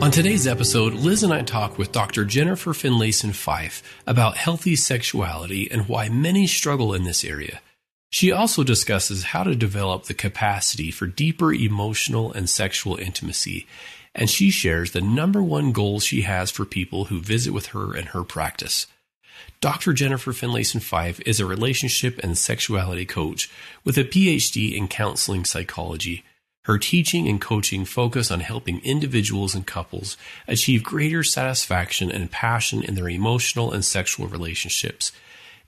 On 0.00 0.10
today's 0.10 0.46
episode, 0.46 0.94
Liz 0.94 1.22
and 1.22 1.30
I 1.30 1.42
talk 1.42 1.76
with 1.76 1.92
Dr. 1.92 2.24
Jennifer 2.24 2.72
Finlayson 2.72 3.34
Fife 3.34 3.82
about 4.06 4.38
healthy 4.38 4.74
sexuality 4.74 5.70
and 5.70 5.88
why 5.88 6.08
many 6.08 6.46
struggle 6.46 6.94
in 6.94 7.04
this 7.04 7.22
area. 7.22 7.60
She 8.08 8.32
also 8.32 8.64
discusses 8.64 9.24
how 9.24 9.42
to 9.42 9.54
develop 9.54 10.04
the 10.04 10.14
capacity 10.14 10.90
for 10.90 11.06
deeper 11.06 11.52
emotional 11.52 12.32
and 12.32 12.48
sexual 12.48 12.96
intimacy, 12.96 13.66
and 14.14 14.30
she 14.30 14.50
shares 14.50 14.92
the 14.92 15.02
number 15.02 15.42
one 15.42 15.70
goal 15.70 16.00
she 16.00 16.22
has 16.22 16.50
for 16.50 16.64
people 16.64 17.04
who 17.04 17.20
visit 17.20 17.52
with 17.52 17.66
her 17.66 17.94
in 17.94 18.06
her 18.06 18.24
practice. 18.24 18.86
Dr. 19.60 19.92
Jennifer 19.92 20.32
Finlayson 20.32 20.80
Fife 20.80 21.20
is 21.26 21.40
a 21.40 21.46
relationship 21.46 22.18
and 22.22 22.38
sexuality 22.38 23.04
coach 23.04 23.50
with 23.84 23.98
a 23.98 24.04
PhD 24.04 24.74
in 24.74 24.88
counseling 24.88 25.44
psychology. 25.44 26.24
Her 26.64 26.78
teaching 26.78 27.26
and 27.26 27.40
coaching 27.40 27.84
focus 27.84 28.30
on 28.30 28.40
helping 28.40 28.80
individuals 28.80 29.54
and 29.54 29.66
couples 29.66 30.16
achieve 30.46 30.82
greater 30.82 31.22
satisfaction 31.22 32.10
and 32.10 32.30
passion 32.30 32.82
in 32.82 32.94
their 32.94 33.08
emotional 33.08 33.72
and 33.72 33.84
sexual 33.84 34.26
relationships. 34.26 35.10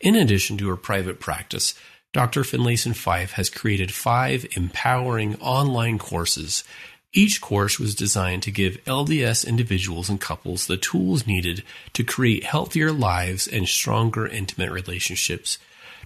In 0.00 0.14
addition 0.14 0.58
to 0.58 0.68
her 0.68 0.76
private 0.76 1.18
practice, 1.18 1.74
Dr. 2.12 2.42
Finlayson 2.42 2.94
Fife 2.94 3.32
has 3.32 3.48
created 3.48 3.94
five 3.94 4.46
empowering 4.54 5.36
online 5.36 5.98
courses. 5.98 6.62
Each 7.14 7.40
course 7.40 7.78
was 7.78 7.94
designed 7.94 8.42
to 8.42 8.50
give 8.50 8.84
LDS 8.84 9.46
individuals 9.46 10.10
and 10.10 10.20
couples 10.20 10.66
the 10.66 10.76
tools 10.76 11.26
needed 11.26 11.62
to 11.94 12.04
create 12.04 12.44
healthier 12.44 12.92
lives 12.92 13.46
and 13.46 13.66
stronger 13.66 14.26
intimate 14.26 14.70
relationships. 14.70 15.58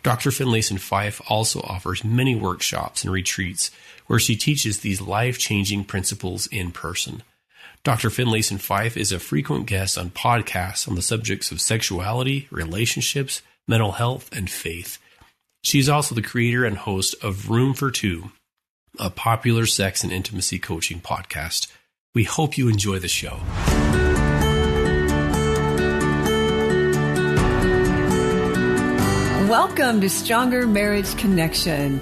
Dr. 0.07 0.31
Finlayson 0.31 0.79
Fife 0.79 1.21
also 1.29 1.61
offers 1.63 2.05
many 2.05 2.37
workshops 2.37 3.03
and 3.03 3.13
retreats 3.13 3.73
where 4.07 4.21
she 4.21 4.37
teaches 4.37 4.79
these 4.79 5.01
life 5.01 5.37
changing 5.37 5.83
principles 5.83 6.47
in 6.47 6.71
person. 6.71 7.25
Dr. 7.83 8.09
Finlayson 8.09 8.61
Fife 8.61 8.97
is 8.97 9.11
a 9.11 9.19
frequent 9.19 9.67
guest 9.67 9.99
on 9.99 10.11
podcasts 10.11 10.87
on 10.87 10.95
the 10.95 11.03
subjects 11.03 11.51
of 11.51 11.61
sexuality, 11.61 12.47
relationships, 12.53 13.43
mental 13.67 13.91
health, 13.91 14.31
and 14.31 14.49
faith. 14.49 14.99
She's 15.65 15.89
also 15.89 16.15
the 16.15 16.23
creator 16.23 16.65
and 16.65 16.77
host 16.77 17.17
of 17.21 17.51
Room 17.51 17.75
for 17.75 17.91
Two, 17.91 18.31
a 19.01 19.11
popular 19.11 19.67
sex 19.67 20.05
and 20.05 20.13
intimacy 20.13 20.61
coaching 20.61 21.01
podcast. 21.01 21.67
We 22.15 22.23
hope 22.23 22.57
you 22.57 22.69
enjoy 22.69 23.01
the 23.01 23.09
show. 23.09 23.41
Welcome 29.47 30.01
to 30.01 30.11
Stronger 30.11 30.67
Marriage 30.67 31.17
Connection. 31.19 32.01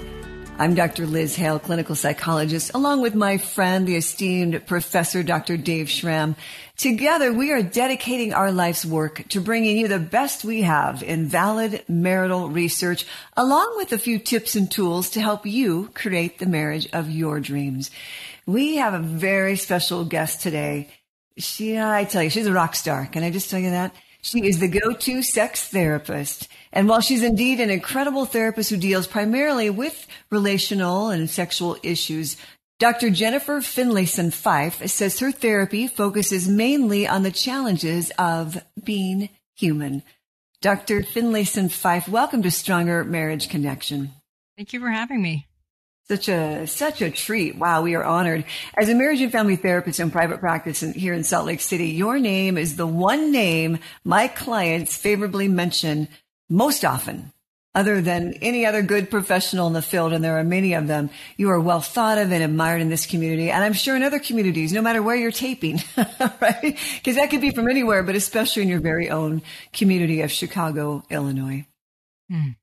I'm 0.57 0.73
Dr. 0.73 1.05
Liz 1.05 1.35
Hale, 1.35 1.59
clinical 1.59 1.93
psychologist, 1.93 2.71
along 2.73 3.01
with 3.01 3.13
my 3.13 3.37
friend, 3.37 3.87
the 3.87 3.97
esteemed 3.97 4.65
Professor 4.65 5.21
Dr. 5.21 5.55
Dave 5.55 5.87
Schramm. 5.87 6.35
Together, 6.75 7.31
we 7.31 7.51
are 7.51 7.61
dedicating 7.61 8.33
our 8.33 8.51
life's 8.51 8.83
work 8.83 9.29
to 9.29 9.41
bringing 9.41 9.77
you 9.77 9.87
the 9.87 9.99
best 9.99 10.43
we 10.43 10.63
have 10.63 11.03
in 11.03 11.27
valid 11.27 11.83
marital 11.87 12.49
research, 12.49 13.05
along 13.37 13.75
with 13.77 13.93
a 13.93 13.99
few 13.99 14.17
tips 14.17 14.55
and 14.55 14.71
tools 14.71 15.11
to 15.11 15.21
help 15.21 15.45
you 15.45 15.91
create 15.93 16.39
the 16.39 16.47
marriage 16.47 16.89
of 16.93 17.11
your 17.11 17.39
dreams. 17.39 17.91
We 18.47 18.77
have 18.77 18.95
a 18.95 18.99
very 18.99 19.55
special 19.55 20.03
guest 20.03 20.41
today. 20.41 20.89
She, 21.37 21.77
I 21.79 22.05
tell 22.05 22.23
you, 22.23 22.31
she's 22.31 22.47
a 22.47 22.51
rock 22.51 22.73
star. 22.73 23.05
Can 23.05 23.23
I 23.23 23.29
just 23.29 23.51
tell 23.51 23.59
you 23.59 23.69
that? 23.69 23.93
She 24.25 24.43
is 24.43 24.57
the 24.57 24.67
go-to 24.67 25.21
sex 25.21 25.67
therapist. 25.67 26.47
And 26.75 26.89
while 26.89 26.99
she's 26.99 27.23
indeed 27.23 27.61
an 27.61 27.69
incredible 27.69 28.25
therapist 28.25 28.69
who 28.69 28.75
deals 28.75 29.07
primarily 29.07 29.69
with 29.69 30.05
relational 30.29 31.07
and 31.07 31.29
sexual 31.29 31.77
issues, 31.81 32.35
Dr. 32.79 33.09
Jennifer 33.09 33.61
Finlayson 33.61 34.33
Fife 34.33 34.85
says 34.87 35.17
her 35.19 35.31
therapy 35.31 35.87
focuses 35.87 36.49
mainly 36.49 37.07
on 37.07 37.23
the 37.23 37.31
challenges 37.31 38.11
of 38.19 38.61
being 38.83 39.29
human. 39.55 40.03
Dr. 40.59 41.01
Finlayson 41.01 41.71
Fife, 41.71 42.09
welcome 42.09 42.43
to 42.43 42.51
Stronger 42.51 43.05
Marriage 43.05 43.47
Connection. 43.47 44.11
Thank 44.57 44.73
you 44.73 44.81
for 44.81 44.89
having 44.89 45.21
me. 45.21 45.47
Such 46.09 46.27
a 46.27 46.67
such 46.67 47.01
a 47.01 47.09
treat. 47.09 47.57
Wow, 47.57 47.83
we 47.83 47.95
are 47.95 48.03
honored. 48.03 48.43
As 48.77 48.89
a 48.89 48.95
marriage 48.95 49.21
and 49.21 49.31
family 49.31 49.55
therapist 49.55 49.99
in 49.99 50.11
private 50.11 50.39
practice 50.39 50.83
in, 50.83 50.93
here 50.93 51.13
in 51.13 51.23
Salt 51.23 51.47
Lake 51.47 51.61
City, 51.61 51.87
your 51.87 52.19
name 52.19 52.57
is 52.57 52.75
the 52.75 52.85
one 52.85 53.31
name 53.31 53.79
my 54.03 54.27
clients 54.27 54.95
favorably 54.97 55.47
mention 55.47 56.09
most 56.49 56.85
often, 56.85 57.31
other 57.73 58.01
than 58.01 58.33
any 58.41 58.65
other 58.65 58.81
good 58.81 59.11
professional 59.11 59.67
in 59.67 59.73
the 59.73 59.81
field, 59.81 60.13
and 60.13 60.23
there 60.23 60.39
are 60.39 60.43
many 60.43 60.73
of 60.73 60.87
them. 60.87 61.09
You 61.35 61.49
are 61.49 61.59
well 61.59 61.81
thought 61.81 62.17
of 62.17 62.31
and 62.31 62.43
admired 62.43 62.81
in 62.81 62.89
this 62.89 63.05
community, 63.05 63.51
and 63.51 63.63
I'm 63.63 63.73
sure 63.73 63.95
in 63.95 64.03
other 64.03 64.19
communities, 64.19 64.71
no 64.71 64.81
matter 64.81 65.03
where 65.03 65.15
you're 65.15 65.31
taping, 65.31 65.81
right? 65.97 66.77
Because 66.95 67.15
that 67.17 67.29
could 67.29 67.41
be 67.41 67.51
from 67.51 67.67
anywhere, 67.67 68.01
but 68.01 68.15
especially 68.15 68.63
in 68.63 68.69
your 68.69 68.79
very 68.79 69.09
own 69.09 69.41
community 69.73 70.21
of 70.21 70.31
Chicago, 70.31 71.03
Illinois. 71.09 71.65
Mm. 72.31 72.55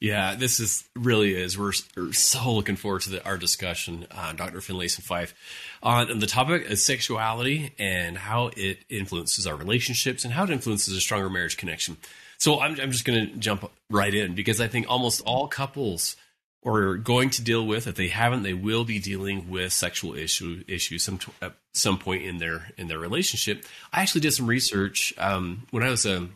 Yeah, 0.00 0.34
this 0.34 0.60
is 0.60 0.88
really 0.94 1.34
is. 1.34 1.58
We're, 1.58 1.72
we're 1.96 2.12
so 2.12 2.52
looking 2.52 2.76
forward 2.76 3.02
to 3.02 3.10
the, 3.10 3.24
our 3.24 3.38
discussion, 3.38 4.06
uh, 4.10 4.32
Dr. 4.32 4.60
Finlayson 4.60 5.02
Fife, 5.02 5.34
on 5.82 6.18
the 6.20 6.26
topic 6.26 6.70
of 6.70 6.78
sexuality 6.78 7.72
and 7.78 8.16
how 8.16 8.50
it 8.56 8.84
influences 8.88 9.46
our 9.46 9.56
relationships 9.56 10.24
and 10.24 10.32
how 10.32 10.44
it 10.44 10.50
influences 10.50 10.96
a 10.96 11.00
stronger 11.00 11.28
marriage 11.28 11.56
connection. 11.56 11.96
So 12.38 12.60
I'm, 12.60 12.78
I'm 12.80 12.92
just 12.92 13.04
going 13.04 13.30
to 13.30 13.36
jump 13.36 13.70
right 13.90 14.14
in 14.14 14.34
because 14.34 14.60
I 14.60 14.68
think 14.68 14.86
almost 14.88 15.22
all 15.22 15.48
couples 15.48 16.16
are 16.64 16.96
going 16.96 17.30
to 17.30 17.42
deal 17.42 17.66
with, 17.66 17.86
if 17.86 17.96
they 17.96 18.08
haven't, 18.08 18.44
they 18.44 18.54
will 18.54 18.84
be 18.84 19.00
dealing 19.00 19.50
with 19.50 19.72
sexual 19.72 20.14
issue 20.14 20.62
issues 20.68 21.02
some 21.02 21.18
at 21.40 21.54
some 21.74 21.98
point 21.98 22.22
in 22.22 22.38
their 22.38 22.70
in 22.76 22.86
their 22.86 22.98
relationship. 22.98 23.64
I 23.92 24.02
actually 24.02 24.20
did 24.20 24.34
some 24.34 24.46
research 24.46 25.12
um, 25.18 25.66
when 25.70 25.82
I 25.82 25.90
was 25.90 26.06
a 26.06 26.28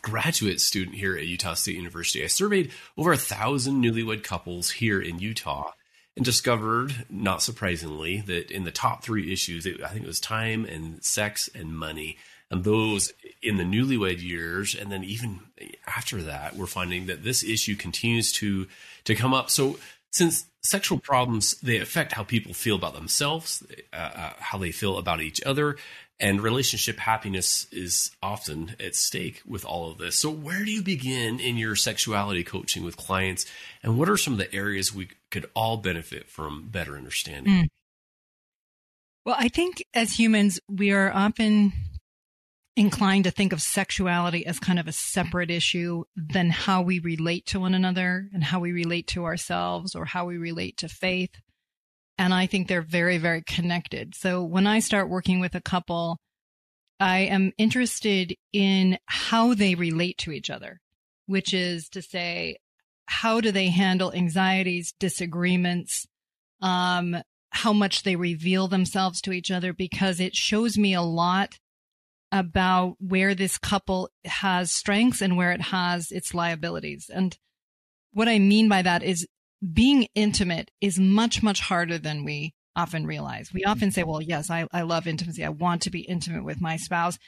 graduate 0.00 0.60
student 0.60 0.96
here 0.96 1.16
at 1.16 1.26
Utah 1.26 1.54
State 1.54 1.76
University. 1.76 2.24
I 2.24 2.28
surveyed 2.28 2.70
over 2.96 3.12
a 3.12 3.18
thousand 3.18 3.82
newlywed 3.82 4.22
couples 4.22 4.70
here 4.70 5.00
in 5.00 5.18
Utah 5.18 5.72
and 6.18 6.24
discovered, 6.24 7.06
not 7.08 7.42
surprisingly, 7.42 8.20
that 8.22 8.50
in 8.50 8.64
the 8.64 8.70
top 8.70 9.02
three 9.02 9.32
issues, 9.32 9.66
it, 9.66 9.82
I 9.82 9.88
think 9.88 10.04
it 10.04 10.08
was 10.08 10.20
time 10.20 10.64
and 10.64 11.02
sex 11.02 11.48
and 11.54 11.76
money. 11.76 12.18
And 12.50 12.64
those 12.64 13.12
in 13.42 13.56
the 13.56 13.64
newlywed 13.64 14.22
years, 14.22 14.74
and 14.74 14.90
then 14.90 15.04
even 15.04 15.40
after 15.86 16.22
that, 16.22 16.56
we're 16.56 16.66
finding 16.66 17.06
that 17.06 17.24
this 17.24 17.44
issue 17.44 17.76
continues 17.76 18.32
to 18.34 18.66
to 19.04 19.14
come 19.14 19.34
up. 19.34 19.50
So, 19.50 19.78
since 20.10 20.46
sexual 20.62 20.98
problems 20.98 21.52
they 21.60 21.78
affect 21.78 22.12
how 22.12 22.24
people 22.24 22.54
feel 22.54 22.76
about 22.76 22.94
themselves, 22.94 23.62
uh, 23.92 23.96
uh, 23.96 24.32
how 24.38 24.58
they 24.58 24.72
feel 24.72 24.98
about 24.98 25.20
each 25.20 25.42
other, 25.44 25.76
and 26.20 26.40
relationship 26.40 26.98
happiness 26.98 27.66
is 27.70 28.10
often 28.22 28.74
at 28.80 28.96
stake 28.96 29.42
with 29.46 29.64
all 29.64 29.90
of 29.90 29.98
this. 29.98 30.20
So, 30.20 30.30
where 30.30 30.64
do 30.64 30.70
you 30.70 30.82
begin 30.82 31.38
in 31.38 31.56
your 31.56 31.76
sexuality 31.76 32.42
coaching 32.44 32.84
with 32.84 32.96
clients? 32.96 33.46
And 33.82 33.98
what 33.98 34.08
are 34.08 34.16
some 34.16 34.32
of 34.32 34.38
the 34.38 34.52
areas 34.52 34.94
we 34.94 35.10
could 35.30 35.48
all 35.54 35.76
benefit 35.76 36.28
from 36.28 36.68
better 36.68 36.96
understanding? 36.96 37.52
Mm. 37.52 37.68
Well, 39.24 39.36
I 39.38 39.48
think 39.48 39.84
as 39.94 40.18
humans, 40.18 40.58
we 40.68 40.90
are 40.92 41.12
often 41.12 41.72
inclined 42.76 43.24
to 43.24 43.30
think 43.30 43.52
of 43.52 43.60
sexuality 43.60 44.46
as 44.46 44.58
kind 44.58 44.78
of 44.78 44.86
a 44.86 44.92
separate 44.92 45.50
issue 45.50 46.04
than 46.16 46.48
how 46.48 46.80
we 46.80 47.00
relate 47.00 47.44
to 47.46 47.60
one 47.60 47.74
another 47.74 48.28
and 48.32 48.42
how 48.42 48.60
we 48.60 48.72
relate 48.72 49.08
to 49.08 49.24
ourselves 49.24 49.94
or 49.94 50.04
how 50.04 50.24
we 50.24 50.38
relate 50.38 50.76
to 50.78 50.88
faith. 50.88 51.30
And 52.18 52.34
I 52.34 52.46
think 52.46 52.66
they're 52.66 52.82
very, 52.82 53.16
very 53.18 53.42
connected. 53.42 54.14
So 54.16 54.42
when 54.42 54.66
I 54.66 54.80
start 54.80 55.08
working 55.08 55.38
with 55.38 55.54
a 55.54 55.60
couple, 55.60 56.18
I 56.98 57.20
am 57.20 57.52
interested 57.56 58.34
in 58.52 58.98
how 59.06 59.54
they 59.54 59.76
relate 59.76 60.18
to 60.18 60.32
each 60.32 60.50
other, 60.50 60.80
which 61.26 61.54
is 61.54 61.88
to 61.90 62.02
say, 62.02 62.56
how 63.06 63.40
do 63.40 63.52
they 63.52 63.68
handle 63.68 64.12
anxieties, 64.12 64.92
disagreements, 64.98 66.06
um, 66.60 67.16
how 67.50 67.72
much 67.72 68.02
they 68.02 68.16
reveal 68.16 68.66
themselves 68.66 69.20
to 69.22 69.32
each 69.32 69.50
other, 69.52 69.72
because 69.72 70.18
it 70.18 70.34
shows 70.34 70.76
me 70.76 70.94
a 70.94 71.02
lot 71.02 71.54
about 72.32 72.96
where 72.98 73.34
this 73.34 73.56
couple 73.58 74.10
has 74.24 74.70
strengths 74.70 75.22
and 75.22 75.36
where 75.36 75.52
it 75.52 75.62
has 75.62 76.10
its 76.10 76.34
liabilities. 76.34 77.08
And 77.12 77.38
what 78.12 78.28
I 78.28 78.38
mean 78.38 78.68
by 78.68 78.82
that 78.82 79.02
is 79.02 79.26
being 79.72 80.08
intimate 80.14 80.70
is 80.80 80.98
much, 80.98 81.42
much 81.42 81.60
harder 81.60 81.98
than 81.98 82.24
we 82.24 82.54
often 82.76 83.06
realize. 83.06 83.52
We 83.52 83.64
often 83.64 83.90
say, 83.90 84.04
well, 84.04 84.22
yes, 84.22 84.50
I, 84.50 84.66
I 84.72 84.82
love 84.82 85.06
intimacy. 85.06 85.44
I 85.44 85.48
want 85.48 85.82
to 85.82 85.90
be 85.90 86.00
intimate 86.00 86.44
with 86.44 86.60
my 86.60 86.76
spouse. 86.76 87.18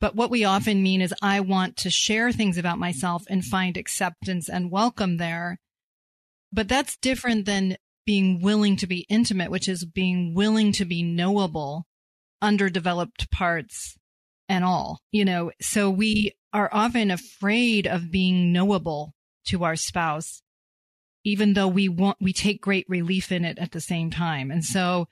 But 0.00 0.14
what 0.14 0.30
we 0.30 0.44
often 0.44 0.82
mean 0.82 1.00
is 1.00 1.14
I 1.22 1.40
want 1.40 1.76
to 1.78 1.90
share 1.90 2.30
things 2.30 2.58
about 2.58 2.78
myself 2.78 3.24
and 3.28 3.44
find 3.44 3.76
acceptance 3.76 4.48
and 4.48 4.70
welcome 4.70 5.16
there. 5.16 5.58
But 6.52 6.68
that's 6.68 6.96
different 6.98 7.46
than 7.46 7.76
being 8.06 8.40
willing 8.40 8.76
to 8.76 8.86
be 8.86 9.06
intimate, 9.08 9.50
which 9.50 9.68
is 9.68 9.84
being 9.84 10.34
willing 10.34 10.72
to 10.72 10.84
be 10.84 11.02
knowable, 11.02 11.86
underdeveloped 12.40 13.30
parts 13.30 13.96
and 14.48 14.64
all, 14.64 15.00
you 15.10 15.24
know. 15.24 15.50
So 15.60 15.90
we 15.90 16.32
are 16.52 16.70
often 16.72 17.10
afraid 17.10 17.86
of 17.86 18.10
being 18.10 18.52
knowable 18.52 19.14
to 19.46 19.64
our 19.64 19.76
spouse 19.76 20.42
even 21.28 21.52
though 21.52 21.68
we 21.68 21.88
want, 21.88 22.16
we 22.20 22.32
take 22.32 22.62
great 22.62 22.88
relief 22.88 23.30
in 23.30 23.44
it 23.44 23.58
at 23.58 23.72
the 23.72 23.80
same 23.80 24.10
time. 24.10 24.50
And 24.50 24.64
so 24.64 25.08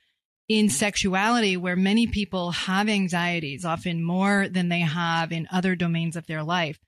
in 0.49 0.67
sexuality, 0.69 1.55
where 1.55 1.75
many 1.75 2.07
people 2.07 2.51
have 2.51 2.89
anxieties, 2.89 3.63
often 3.63 4.03
more 4.03 4.47
than 4.49 4.69
they 4.69 4.79
have 4.79 5.31
in 5.31 5.47
other 5.51 5.75
domains 5.75 6.15
of 6.15 6.25
their 6.25 6.41
life, 6.43 6.79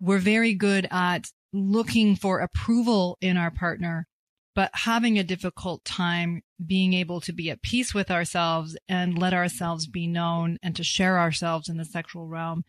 we're 0.00 0.18
very 0.18 0.54
good 0.54 0.88
at 0.90 1.26
looking 1.52 2.16
for 2.16 2.40
approval 2.40 3.18
in 3.20 3.36
our 3.36 3.50
partner, 3.50 4.06
but 4.54 4.70
having 4.72 5.18
a 5.18 5.24
difficult 5.24 5.84
time 5.84 6.40
being 6.64 6.94
able 6.94 7.20
to 7.20 7.32
be 7.32 7.50
at 7.50 7.60
peace 7.60 7.92
with 7.92 8.10
ourselves 8.10 8.74
and 8.88 9.18
let 9.18 9.34
ourselves 9.34 9.86
be 9.86 10.06
known 10.06 10.58
and 10.62 10.74
to 10.76 10.84
share 10.84 11.18
ourselves 11.18 11.68
in 11.68 11.76
the 11.76 11.84
sexual 11.84 12.26
realm. 12.26 12.64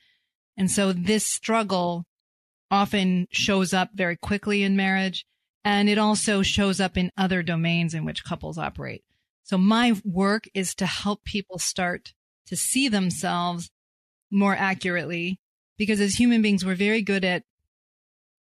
And 0.58 0.70
so 0.70 0.92
this 0.92 1.26
struggle 1.26 2.04
often 2.70 3.28
shows 3.32 3.74
up 3.74 3.92
very 3.94 4.18
quickly 4.18 4.64
in 4.64 4.76
marriage. 4.76 5.26
And 5.66 5.88
it 5.88 5.98
also 5.98 6.42
shows 6.42 6.80
up 6.80 6.98
in 6.98 7.12
other 7.18 7.42
domains 7.42 7.94
in 7.94 8.04
which 8.06 8.26
couples 8.26 8.58
operate. 8.58 9.04
So 9.44 9.58
my 9.58 9.94
work 10.04 10.46
is 10.54 10.76
to 10.76 10.86
help 10.86 11.24
people 11.24 11.60
start 11.60 12.14
to 12.48 12.56
see 12.56 12.88
themselves 12.90 13.70
more 14.32 14.56
accurately 14.56 15.40
because 15.78 16.02
as 16.02 16.16
human 16.16 16.42
beings, 16.42 16.66
we're 16.66 16.76
very 16.76 17.02
good 17.02 17.24
at 17.24 17.44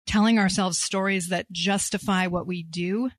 telling 0.05 0.39
ourselves 0.39 0.79
stories 0.79 1.27
that 1.27 1.51
justify 1.51 2.27
what 2.27 2.47
we 2.47 2.63
do. 2.63 3.09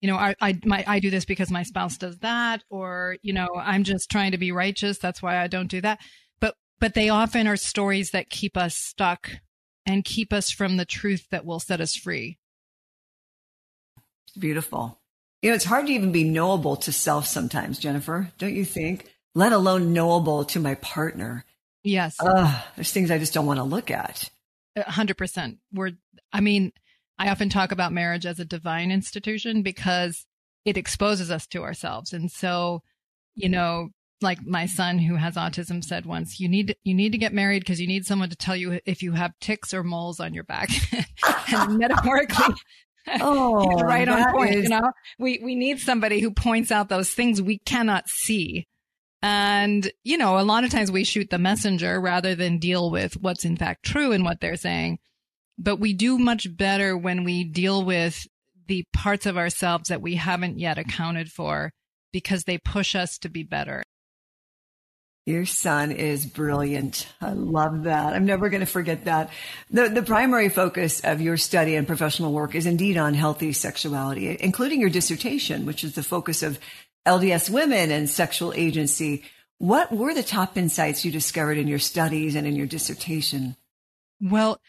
You 0.00 0.08
know, 0.08 0.16
I, 0.16 0.34
I, 0.40 0.58
my, 0.64 0.84
I 0.86 1.00
do 1.00 1.10
this 1.10 1.24
because 1.24 1.50
my 1.50 1.62
spouse 1.62 1.96
does 1.96 2.18
that, 2.18 2.62
or, 2.68 3.16
you 3.22 3.32
know, 3.32 3.48
I'm 3.56 3.84
just 3.84 4.10
trying 4.10 4.32
to 4.32 4.38
be 4.38 4.52
righteous. 4.52 4.98
That's 4.98 5.22
why 5.22 5.38
I 5.38 5.46
don't 5.46 5.70
do 5.70 5.80
that. 5.80 6.00
But, 6.40 6.56
but 6.78 6.94
they 6.94 7.08
often 7.08 7.46
are 7.46 7.56
stories 7.56 8.10
that 8.10 8.30
keep 8.30 8.56
us 8.56 8.76
stuck 8.76 9.30
and 9.86 10.04
keep 10.04 10.32
us 10.32 10.50
from 10.50 10.76
the 10.76 10.84
truth 10.84 11.26
that 11.30 11.44
will 11.44 11.60
set 11.60 11.80
us 11.80 11.94
free. 11.94 12.38
Beautiful. 14.38 15.00
You 15.42 15.50
know, 15.50 15.56
it's 15.56 15.64
hard 15.64 15.86
to 15.86 15.92
even 15.92 16.12
be 16.12 16.24
knowable 16.24 16.76
to 16.76 16.92
self 16.92 17.26
sometimes, 17.26 17.78
Jennifer, 17.78 18.32
don't 18.38 18.54
you 18.54 18.64
think? 18.64 19.06
Let 19.34 19.52
alone 19.52 19.92
knowable 19.92 20.44
to 20.46 20.60
my 20.60 20.74
partner. 20.76 21.44
Yes. 21.82 22.16
Uh, 22.18 22.62
there's 22.76 22.92
things 22.92 23.10
I 23.10 23.18
just 23.18 23.34
don't 23.34 23.46
want 23.46 23.58
to 23.58 23.64
look 23.64 23.90
at. 23.90 24.30
hundred 24.78 25.18
percent. 25.18 25.58
We're, 25.72 25.92
I 26.32 26.40
mean, 26.40 26.72
I 27.18 27.28
often 27.30 27.48
talk 27.48 27.72
about 27.72 27.92
marriage 27.92 28.26
as 28.26 28.40
a 28.40 28.44
divine 28.44 28.90
institution 28.90 29.62
because 29.62 30.24
it 30.64 30.76
exposes 30.76 31.30
us 31.30 31.46
to 31.48 31.62
ourselves. 31.62 32.12
And 32.12 32.30
so, 32.30 32.82
you 33.34 33.48
know, 33.48 33.90
like 34.20 34.44
my 34.46 34.66
son 34.66 34.98
who 34.98 35.16
has 35.16 35.34
autism 35.34 35.84
said 35.84 36.06
once, 36.06 36.40
you 36.40 36.48
need, 36.48 36.76
you 36.84 36.94
need 36.94 37.12
to 37.12 37.18
get 37.18 37.34
married 37.34 37.60
because 37.60 37.80
you 37.80 37.86
need 37.86 38.06
someone 38.06 38.30
to 38.30 38.36
tell 38.36 38.56
you 38.56 38.80
if 38.86 39.02
you 39.02 39.12
have 39.12 39.38
ticks 39.40 39.74
or 39.74 39.84
moles 39.84 40.20
on 40.20 40.32
your 40.32 40.44
back. 40.44 40.70
and 41.52 41.78
metaphorically, 41.78 42.54
Oh, 43.20 43.80
right 43.82 44.08
on 44.08 44.32
point. 44.32 44.54
Is... 44.54 44.64
You 44.64 44.70
know, 44.70 44.92
we 45.18 45.40
we 45.42 45.54
need 45.54 45.78
somebody 45.78 46.20
who 46.20 46.30
points 46.30 46.72
out 46.72 46.88
those 46.88 47.10
things 47.10 47.40
we 47.42 47.58
cannot 47.58 48.08
see. 48.08 48.66
And, 49.22 49.90
you 50.02 50.18
know, 50.18 50.38
a 50.38 50.42
lot 50.44 50.64
of 50.64 50.70
times 50.70 50.92
we 50.92 51.02
shoot 51.04 51.30
the 51.30 51.38
messenger 51.38 51.98
rather 51.98 52.34
than 52.34 52.58
deal 52.58 52.90
with 52.90 53.14
what's 53.14 53.46
in 53.46 53.56
fact 53.56 53.82
true 53.84 54.12
in 54.12 54.22
what 54.22 54.40
they're 54.40 54.56
saying. 54.56 54.98
But 55.56 55.80
we 55.80 55.94
do 55.94 56.18
much 56.18 56.54
better 56.54 56.96
when 56.96 57.24
we 57.24 57.44
deal 57.44 57.84
with 57.84 58.26
the 58.66 58.84
parts 58.92 59.24
of 59.24 59.38
ourselves 59.38 59.88
that 59.88 60.02
we 60.02 60.16
haven't 60.16 60.58
yet 60.58 60.78
accounted 60.78 61.30
for 61.30 61.72
because 62.12 62.44
they 62.44 62.58
push 62.58 62.94
us 62.94 63.16
to 63.18 63.28
be 63.28 63.42
better. 63.42 63.82
Your 65.26 65.46
son 65.46 65.90
is 65.90 66.26
brilliant. 66.26 67.08
I 67.22 67.32
love 67.32 67.84
that. 67.84 68.12
I'm 68.12 68.26
never 68.26 68.50
going 68.50 68.60
to 68.60 68.66
forget 68.66 69.06
that. 69.06 69.30
The, 69.70 69.88
the 69.88 70.02
primary 70.02 70.50
focus 70.50 71.00
of 71.00 71.22
your 71.22 71.38
study 71.38 71.76
and 71.76 71.86
professional 71.86 72.32
work 72.32 72.54
is 72.54 72.66
indeed 72.66 72.98
on 72.98 73.14
healthy 73.14 73.54
sexuality, 73.54 74.36
including 74.38 74.82
your 74.82 74.90
dissertation, 74.90 75.64
which 75.64 75.82
is 75.82 75.94
the 75.94 76.02
focus 76.02 76.42
of 76.42 76.58
LDS 77.06 77.48
women 77.48 77.90
and 77.90 78.08
sexual 78.08 78.52
agency. 78.54 79.22
What 79.56 79.90
were 79.90 80.12
the 80.12 80.22
top 80.22 80.58
insights 80.58 81.06
you 81.06 81.10
discovered 81.10 81.56
in 81.56 81.68
your 81.68 81.78
studies 81.78 82.34
and 82.34 82.46
in 82.46 82.54
your 82.54 82.66
dissertation? 82.66 83.56
Well, 84.20 84.60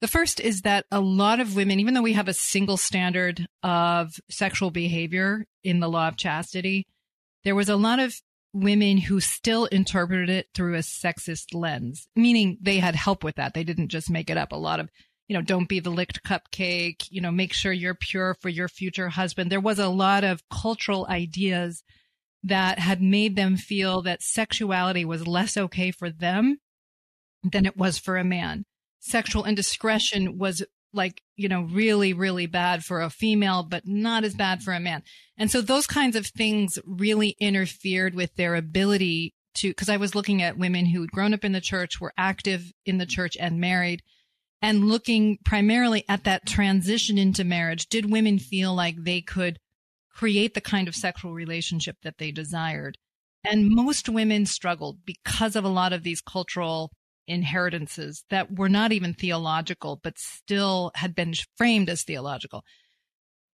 the 0.00 0.08
first 0.08 0.40
is 0.40 0.62
that 0.62 0.86
a 0.90 1.00
lot 1.00 1.38
of 1.38 1.54
women, 1.54 1.80
even 1.80 1.92
though 1.92 2.02
we 2.02 2.14
have 2.14 2.28
a 2.28 2.34
single 2.34 2.78
standard 2.78 3.46
of 3.62 4.12
sexual 4.30 4.70
behavior 4.70 5.44
in 5.64 5.80
the 5.80 5.88
law 5.88 6.08
of 6.08 6.16
chastity, 6.16 6.86
there 7.44 7.54
was 7.54 7.68
a 7.68 7.76
lot 7.76 7.98
of 7.98 8.14
women 8.62 8.98
who 8.98 9.20
still 9.20 9.66
interpreted 9.66 10.28
it 10.28 10.48
through 10.54 10.74
a 10.74 10.78
sexist 10.78 11.54
lens, 11.54 12.08
meaning 12.16 12.58
they 12.60 12.78
had 12.78 12.94
help 12.94 13.24
with 13.24 13.36
that. 13.36 13.54
They 13.54 13.64
didn't 13.64 13.88
just 13.88 14.10
make 14.10 14.30
it 14.30 14.36
up. 14.36 14.52
A 14.52 14.56
lot 14.56 14.80
of, 14.80 14.88
you 15.28 15.36
know, 15.36 15.42
don't 15.42 15.68
be 15.68 15.80
the 15.80 15.90
licked 15.90 16.22
cupcake, 16.24 17.06
you 17.10 17.20
know, 17.20 17.30
make 17.30 17.52
sure 17.52 17.72
you're 17.72 17.94
pure 17.94 18.36
for 18.40 18.48
your 18.48 18.68
future 18.68 19.08
husband. 19.08 19.50
There 19.50 19.60
was 19.60 19.78
a 19.78 19.88
lot 19.88 20.24
of 20.24 20.42
cultural 20.50 21.06
ideas 21.08 21.82
that 22.44 22.78
had 22.78 23.02
made 23.02 23.36
them 23.36 23.56
feel 23.56 24.02
that 24.02 24.22
sexuality 24.22 25.04
was 25.04 25.26
less 25.26 25.56
okay 25.56 25.90
for 25.90 26.10
them 26.10 26.58
than 27.42 27.66
it 27.66 27.76
was 27.76 27.98
for 27.98 28.16
a 28.16 28.24
man. 28.24 28.64
Sexual 29.00 29.44
indiscretion 29.44 30.38
was 30.38 30.62
like, 30.98 31.22
you 31.36 31.48
know, 31.48 31.62
really, 31.62 32.12
really 32.12 32.44
bad 32.44 32.84
for 32.84 33.00
a 33.00 33.08
female, 33.08 33.62
but 33.62 33.86
not 33.86 34.24
as 34.24 34.34
bad 34.34 34.62
for 34.62 34.74
a 34.74 34.80
man. 34.80 35.02
And 35.38 35.50
so 35.50 35.62
those 35.62 35.86
kinds 35.86 36.14
of 36.14 36.26
things 36.26 36.78
really 36.84 37.34
interfered 37.40 38.14
with 38.14 38.36
their 38.36 38.54
ability 38.54 39.32
to, 39.54 39.72
cause 39.72 39.88
I 39.88 39.96
was 39.96 40.14
looking 40.14 40.42
at 40.42 40.58
women 40.58 40.84
who 40.86 41.00
had 41.00 41.10
grown 41.10 41.32
up 41.32 41.44
in 41.44 41.52
the 41.52 41.60
church, 41.62 41.98
were 41.98 42.12
active 42.18 42.72
in 42.84 42.98
the 42.98 43.06
church 43.06 43.36
and 43.40 43.58
married 43.58 44.02
and 44.60 44.88
looking 44.88 45.38
primarily 45.44 46.04
at 46.08 46.24
that 46.24 46.44
transition 46.44 47.16
into 47.16 47.44
marriage. 47.44 47.88
Did 47.88 48.10
women 48.10 48.38
feel 48.38 48.74
like 48.74 48.96
they 48.98 49.22
could 49.22 49.58
create 50.12 50.54
the 50.54 50.60
kind 50.60 50.88
of 50.88 50.94
sexual 50.96 51.32
relationship 51.32 51.96
that 52.02 52.18
they 52.18 52.30
desired? 52.30 52.98
And 53.44 53.70
most 53.70 54.08
women 54.08 54.46
struggled 54.46 54.98
because 55.06 55.54
of 55.56 55.64
a 55.64 55.68
lot 55.68 55.92
of 55.92 56.02
these 56.02 56.20
cultural 56.20 56.90
inheritances 57.28 58.24
that 58.30 58.56
were 58.56 58.68
not 58.68 58.90
even 58.92 59.14
theological, 59.14 60.00
but 60.02 60.18
still 60.18 60.90
had 60.94 61.14
been 61.14 61.34
framed 61.56 61.88
as 61.88 62.02
theological. 62.02 62.64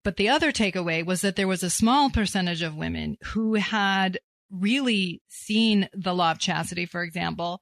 But 0.03 0.17
the 0.17 0.29
other 0.29 0.51
takeaway 0.51 1.05
was 1.05 1.21
that 1.21 1.35
there 1.35 1.47
was 1.47 1.63
a 1.63 1.69
small 1.69 2.09
percentage 2.09 2.61
of 2.61 2.75
women 2.75 3.17
who 3.23 3.55
had 3.55 4.19
really 4.51 5.21
seen 5.27 5.89
the 5.93 6.13
law 6.13 6.31
of 6.31 6.39
chastity, 6.39 6.85
for 6.85 7.03
example, 7.03 7.61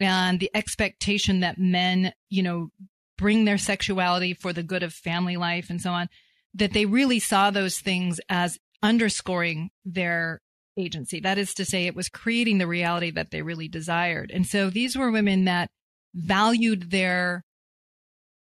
and 0.00 0.38
the 0.38 0.50
expectation 0.54 1.40
that 1.40 1.58
men, 1.58 2.12
you 2.28 2.42
know, 2.42 2.68
bring 3.16 3.44
their 3.44 3.58
sexuality 3.58 4.34
for 4.34 4.52
the 4.52 4.62
good 4.62 4.82
of 4.82 4.92
family 4.92 5.36
life 5.36 5.70
and 5.70 5.80
so 5.80 5.90
on, 5.90 6.08
that 6.54 6.72
they 6.72 6.86
really 6.86 7.18
saw 7.18 7.50
those 7.50 7.78
things 7.78 8.20
as 8.28 8.58
underscoring 8.82 9.70
their 9.84 10.40
agency. 10.78 11.20
That 11.20 11.38
is 11.38 11.52
to 11.54 11.64
say, 11.64 11.86
it 11.86 11.96
was 11.96 12.08
creating 12.08 12.58
the 12.58 12.66
reality 12.66 13.10
that 13.10 13.30
they 13.30 13.42
really 13.42 13.68
desired. 13.68 14.30
And 14.32 14.46
so 14.46 14.70
these 14.70 14.96
were 14.96 15.10
women 15.10 15.44
that 15.44 15.70
valued 16.14 16.90
their 16.90 17.44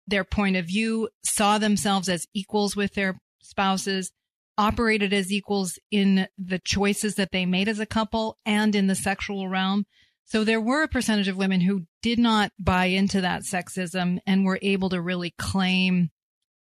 their 0.07 0.23
point 0.23 0.55
of 0.55 0.65
view, 0.65 1.09
saw 1.23 1.57
themselves 1.57 2.09
as 2.09 2.27
equals 2.33 2.75
with 2.75 2.93
their 2.93 3.17
spouses, 3.41 4.11
operated 4.57 5.13
as 5.13 5.31
equals 5.31 5.79
in 5.91 6.27
the 6.37 6.59
choices 6.59 7.15
that 7.15 7.31
they 7.31 7.45
made 7.45 7.67
as 7.67 7.79
a 7.79 7.85
couple 7.85 8.37
and 8.45 8.75
in 8.75 8.87
the 8.87 8.95
sexual 8.95 9.47
realm. 9.47 9.85
So 10.25 10.43
there 10.43 10.61
were 10.61 10.83
a 10.83 10.87
percentage 10.87 11.27
of 11.27 11.37
women 11.37 11.61
who 11.61 11.85
did 12.01 12.19
not 12.19 12.51
buy 12.59 12.85
into 12.85 13.21
that 13.21 13.43
sexism 13.43 14.19
and 14.25 14.45
were 14.45 14.59
able 14.61 14.89
to 14.89 15.01
really 15.01 15.33
claim 15.37 16.09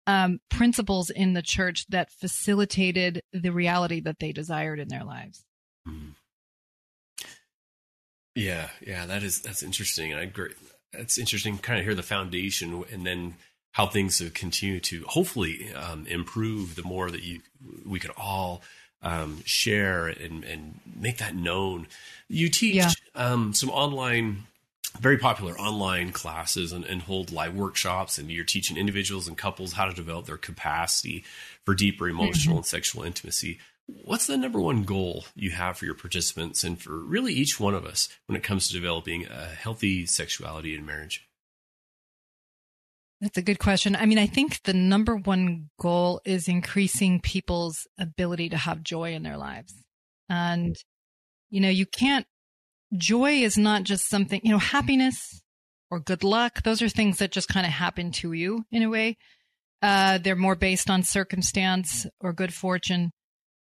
um, 0.07 0.39
principles 0.49 1.09
in 1.11 1.33
the 1.33 1.41
church 1.43 1.85
that 1.89 2.09
facilitated 2.11 3.21
the 3.33 3.51
reality 3.51 3.99
that 3.99 4.17
they 4.19 4.31
desired 4.31 4.79
in 4.79 4.87
their 4.87 5.03
lives. 5.03 5.43
Yeah, 8.35 8.69
yeah, 8.85 9.05
that 9.07 9.23
is 9.23 9.41
that's 9.41 9.63
interesting, 9.63 10.11
and 10.11 10.19
I 10.19 10.23
agree. 10.23 10.53
That's 10.93 11.17
interesting. 11.17 11.57
Kind 11.57 11.79
of 11.79 11.85
hear 11.85 11.95
the 11.95 12.03
foundation, 12.03 12.83
and 12.91 13.05
then 13.05 13.35
how 13.71 13.87
things 13.87 14.19
have 14.19 14.33
continued 14.33 14.83
to 14.85 15.03
hopefully 15.07 15.73
um, 15.73 16.05
improve. 16.07 16.75
The 16.75 16.83
more 16.83 17.09
that 17.09 17.23
you 17.23 17.41
we 17.85 17.99
could 17.99 18.11
all 18.15 18.61
um, 19.01 19.41
share 19.43 20.07
and 20.07 20.43
and 20.43 20.79
make 20.95 21.17
that 21.17 21.35
known. 21.35 21.87
You 22.29 22.49
teach 22.49 22.75
Yeah. 22.75 22.91
um, 23.15 23.53
some 23.53 23.69
online 23.71 24.43
very 24.99 25.17
popular 25.17 25.57
online 25.59 26.11
classes 26.11 26.71
and, 26.71 26.85
and 26.85 27.01
hold 27.03 27.31
live 27.31 27.55
workshops 27.55 28.17
and 28.17 28.31
you're 28.31 28.45
teaching 28.45 28.77
individuals 28.77 29.27
and 29.27 29.37
couples 29.37 29.73
how 29.73 29.85
to 29.85 29.93
develop 29.93 30.25
their 30.25 30.37
capacity 30.37 31.23
for 31.65 31.75
deeper 31.75 32.07
emotional 32.07 32.53
mm-hmm. 32.53 32.57
and 32.59 32.65
sexual 32.65 33.03
intimacy 33.03 33.59
what's 34.03 34.27
the 34.27 34.37
number 34.37 34.59
one 34.59 34.83
goal 34.83 35.25
you 35.35 35.51
have 35.51 35.77
for 35.77 35.85
your 35.85 35.95
participants 35.95 36.63
and 36.63 36.81
for 36.81 36.97
really 36.97 37.33
each 37.33 37.59
one 37.59 37.73
of 37.73 37.85
us 37.85 38.09
when 38.25 38.35
it 38.35 38.43
comes 38.43 38.67
to 38.67 38.73
developing 38.73 39.25
a 39.25 39.45
healthy 39.45 40.05
sexuality 40.05 40.75
in 40.75 40.85
marriage 40.85 41.27
That's 43.21 43.37
a 43.37 43.41
good 43.41 43.59
question. 43.59 43.95
I 43.95 44.05
mean, 44.05 44.19
I 44.19 44.27
think 44.27 44.61
the 44.63 44.73
number 44.73 45.15
one 45.15 45.69
goal 45.79 46.21
is 46.23 46.47
increasing 46.47 47.19
people's 47.19 47.87
ability 47.97 48.49
to 48.49 48.57
have 48.57 48.83
joy 48.83 49.13
in 49.13 49.23
their 49.23 49.37
lives. 49.37 49.73
And, 50.29 50.75
you 51.49 51.61
know, 51.61 51.69
you 51.69 51.85
can't, 51.87 52.27
joy 52.95 53.33
is 53.33 53.57
not 53.57 53.83
just 53.83 54.09
something, 54.09 54.41
you 54.43 54.51
know, 54.51 54.57
happiness 54.57 55.41
or 55.89 55.99
good 55.99 56.23
luck. 56.23 56.63
Those 56.63 56.81
are 56.81 56.89
things 56.89 57.19
that 57.19 57.31
just 57.31 57.49
kind 57.49 57.65
of 57.65 57.71
happen 57.71 58.11
to 58.13 58.33
you 58.33 58.65
in 58.71 58.83
a 58.83 58.89
way. 58.89 59.17
Uh, 59.81 60.17
they're 60.17 60.35
more 60.35 60.55
based 60.55 60.89
on 60.89 61.03
circumstance 61.03 62.05
or 62.19 62.33
good 62.33 62.53
fortune. 62.53 63.11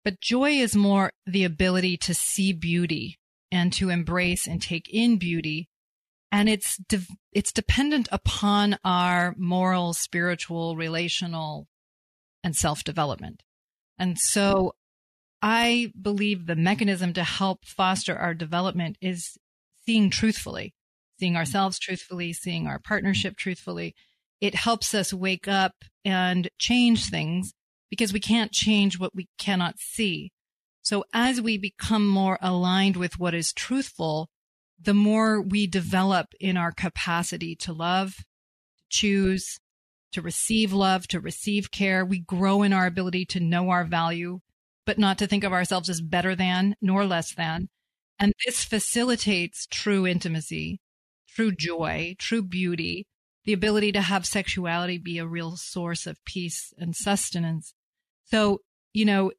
But 0.04 0.20
joy 0.20 0.52
is 0.52 0.76
more 0.76 1.12
the 1.26 1.44
ability 1.44 1.96
to 1.98 2.14
see 2.14 2.52
beauty 2.52 3.18
and 3.50 3.72
to 3.74 3.90
embrace 3.90 4.46
and 4.46 4.60
take 4.60 4.88
in 4.92 5.16
beauty 5.18 5.68
and 6.34 6.48
it's 6.48 6.78
de- 6.88 7.06
it's 7.30 7.52
dependent 7.52 8.08
upon 8.10 8.76
our 8.84 9.36
moral, 9.38 9.92
spiritual, 9.92 10.74
relational, 10.74 11.68
and 12.42 12.56
self 12.56 12.82
development. 12.82 13.44
And 14.00 14.18
so, 14.18 14.74
I 15.46 15.92
believe 16.00 16.46
the 16.46 16.56
mechanism 16.56 17.12
to 17.12 17.22
help 17.22 17.66
foster 17.66 18.16
our 18.16 18.32
development 18.32 18.96
is 19.02 19.36
seeing 19.84 20.08
truthfully, 20.08 20.72
seeing 21.20 21.36
ourselves 21.36 21.78
truthfully, 21.78 22.32
seeing 22.32 22.66
our 22.66 22.78
partnership 22.78 23.36
truthfully. 23.36 23.94
It 24.40 24.54
helps 24.54 24.94
us 24.94 25.12
wake 25.12 25.46
up 25.46 25.74
and 26.02 26.48
change 26.58 27.10
things 27.10 27.52
because 27.90 28.10
we 28.10 28.20
can't 28.20 28.52
change 28.52 28.98
what 28.98 29.14
we 29.14 29.28
cannot 29.36 29.74
see. 29.78 30.32
So 30.80 31.04
as 31.12 31.42
we 31.42 31.58
become 31.58 32.08
more 32.08 32.38
aligned 32.40 32.96
with 32.96 33.18
what 33.18 33.34
is 33.34 33.52
truthful, 33.52 34.30
the 34.80 34.94
more 34.94 35.42
we 35.42 35.66
develop 35.66 36.28
in 36.40 36.56
our 36.56 36.72
capacity 36.72 37.54
to 37.56 37.74
love, 37.74 38.14
to 38.78 38.84
choose, 38.88 39.60
to 40.12 40.22
receive 40.22 40.72
love, 40.72 41.06
to 41.08 41.20
receive 41.20 41.70
care, 41.70 42.02
we 42.02 42.20
grow 42.20 42.62
in 42.62 42.72
our 42.72 42.86
ability 42.86 43.26
to 43.26 43.40
know 43.40 43.68
our 43.68 43.84
value, 43.84 44.40
but 44.86 44.98
not 44.98 45.18
to 45.18 45.26
think 45.26 45.44
of 45.44 45.52
ourselves 45.52 45.88
as 45.88 46.00
better 46.00 46.34
than 46.34 46.76
nor 46.80 47.06
less 47.06 47.34
than. 47.34 47.68
And 48.18 48.32
this 48.44 48.64
facilitates 48.64 49.66
true 49.70 50.06
intimacy, 50.06 50.80
true 51.28 51.52
joy, 51.52 52.14
true 52.18 52.42
beauty, 52.42 53.06
the 53.44 53.52
ability 53.52 53.92
to 53.92 54.00
have 54.00 54.26
sexuality 54.26 54.98
be 54.98 55.18
a 55.18 55.26
real 55.26 55.56
source 55.56 56.06
of 56.06 56.24
peace 56.24 56.72
and 56.78 56.94
sustenance. 56.94 57.74
So, 58.26 58.60
you 58.92 59.04
know, 59.04 59.32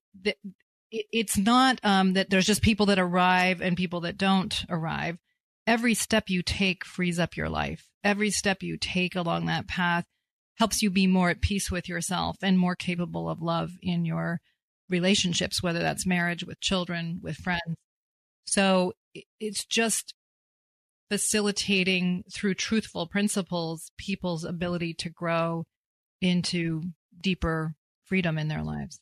it's 0.92 1.38
not 1.38 1.80
um, 1.84 2.14
that 2.14 2.30
there's 2.30 2.46
just 2.46 2.62
people 2.62 2.86
that 2.88 3.00
arrive 3.00 3.62
and 3.62 3.78
people 3.78 4.02
that 4.02 4.18
don't 4.18 4.66
arrive. 4.70 5.18
Every 5.66 5.94
step 5.94 6.30
you 6.30 6.44
take 6.44 6.86
frees 6.86 7.18
up 7.18 7.36
your 7.36 7.50
life. 7.50 7.88
Every 8.04 8.30
step 8.30 8.62
you 8.62 8.78
take 8.78 9.16
along 9.16 9.48
that 9.48 9.68
path 9.68 10.06
helps 10.58 10.82
you 10.82 10.90
be 10.90 11.08
more 11.08 11.30
at 11.30 11.42
peace 11.42 11.72
with 11.72 11.90
yourself 11.90 12.38
and 12.42 12.60
more 12.60 12.76
capable 12.76 13.30
of 13.30 13.42
love 13.42 13.72
in 13.82 14.06
your 14.06 14.40
relationships, 14.90 15.64
whether 15.64 15.80
that's 15.80 16.06
marriage, 16.06 16.44
with 16.44 16.60
children, 16.60 17.20
with 17.22 17.38
friends. 17.38 17.76
So 18.46 18.94
it's 19.40 19.66
just 19.66 20.14
facilitating 21.10 22.24
through 22.34 22.56
truthful 22.56 23.08
principles 23.08 23.92
people's 23.98 24.44
ability 24.44 24.94
to 24.96 25.10
grow 25.10 25.66
into 26.22 26.82
deeper 27.22 27.76
freedom 28.06 28.38
in 28.38 28.48
their 28.48 28.64
lives. 28.64 29.00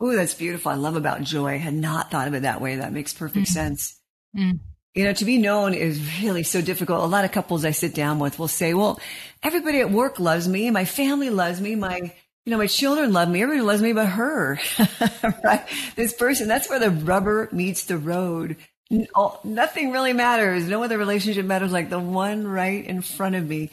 Oh, 0.00 0.14
that's 0.14 0.34
beautiful. 0.34 0.70
I 0.70 0.76
love 0.76 0.96
about 0.96 1.22
joy. 1.22 1.54
I 1.54 1.56
had 1.56 1.74
not 1.74 2.10
thought 2.10 2.28
of 2.28 2.34
it 2.34 2.42
that 2.42 2.60
way. 2.60 2.76
That 2.76 2.92
makes 2.92 3.12
perfect 3.12 3.46
Mhm. 3.46 3.52
sense. 3.52 4.00
Mm. 4.36 4.60
You 4.94 5.04
know, 5.04 5.12
to 5.12 5.24
be 5.24 5.38
known 5.38 5.74
is 5.74 6.00
really 6.22 6.42
so 6.44 6.60
difficult. 6.60 7.02
A 7.02 7.06
lot 7.06 7.24
of 7.24 7.32
couples 7.32 7.64
I 7.64 7.72
sit 7.72 7.94
down 7.94 8.18
with 8.18 8.38
will 8.38 8.48
say, 8.48 8.74
well, 8.74 9.00
everybody 9.42 9.80
at 9.80 9.90
work 9.90 10.18
loves 10.18 10.48
me. 10.48 10.70
My 10.70 10.84
family 10.84 11.30
loves 11.30 11.60
me. 11.60 11.74
My, 11.74 12.14
you 12.48 12.52
know, 12.52 12.58
my 12.58 12.66
children 12.66 13.12
love 13.12 13.28
me. 13.28 13.42
Everybody 13.42 13.60
loves 13.60 13.82
me 13.82 13.92
but 13.92 14.06
her, 14.06 14.58
right? 15.44 15.68
This 15.96 16.14
person, 16.14 16.48
that's 16.48 16.66
where 16.70 16.78
the 16.78 16.90
rubber 16.90 17.46
meets 17.52 17.84
the 17.84 17.98
road. 17.98 18.56
N- 18.90 19.06
all- 19.14 19.38
Nothing 19.44 19.90
really 19.90 20.14
matters. 20.14 20.66
No 20.66 20.82
other 20.82 20.96
relationship 20.96 21.44
matters 21.44 21.72
like 21.72 21.90
the 21.90 21.98
one 21.98 22.48
right 22.48 22.82
in 22.82 23.02
front 23.02 23.34
of 23.34 23.46
me. 23.46 23.68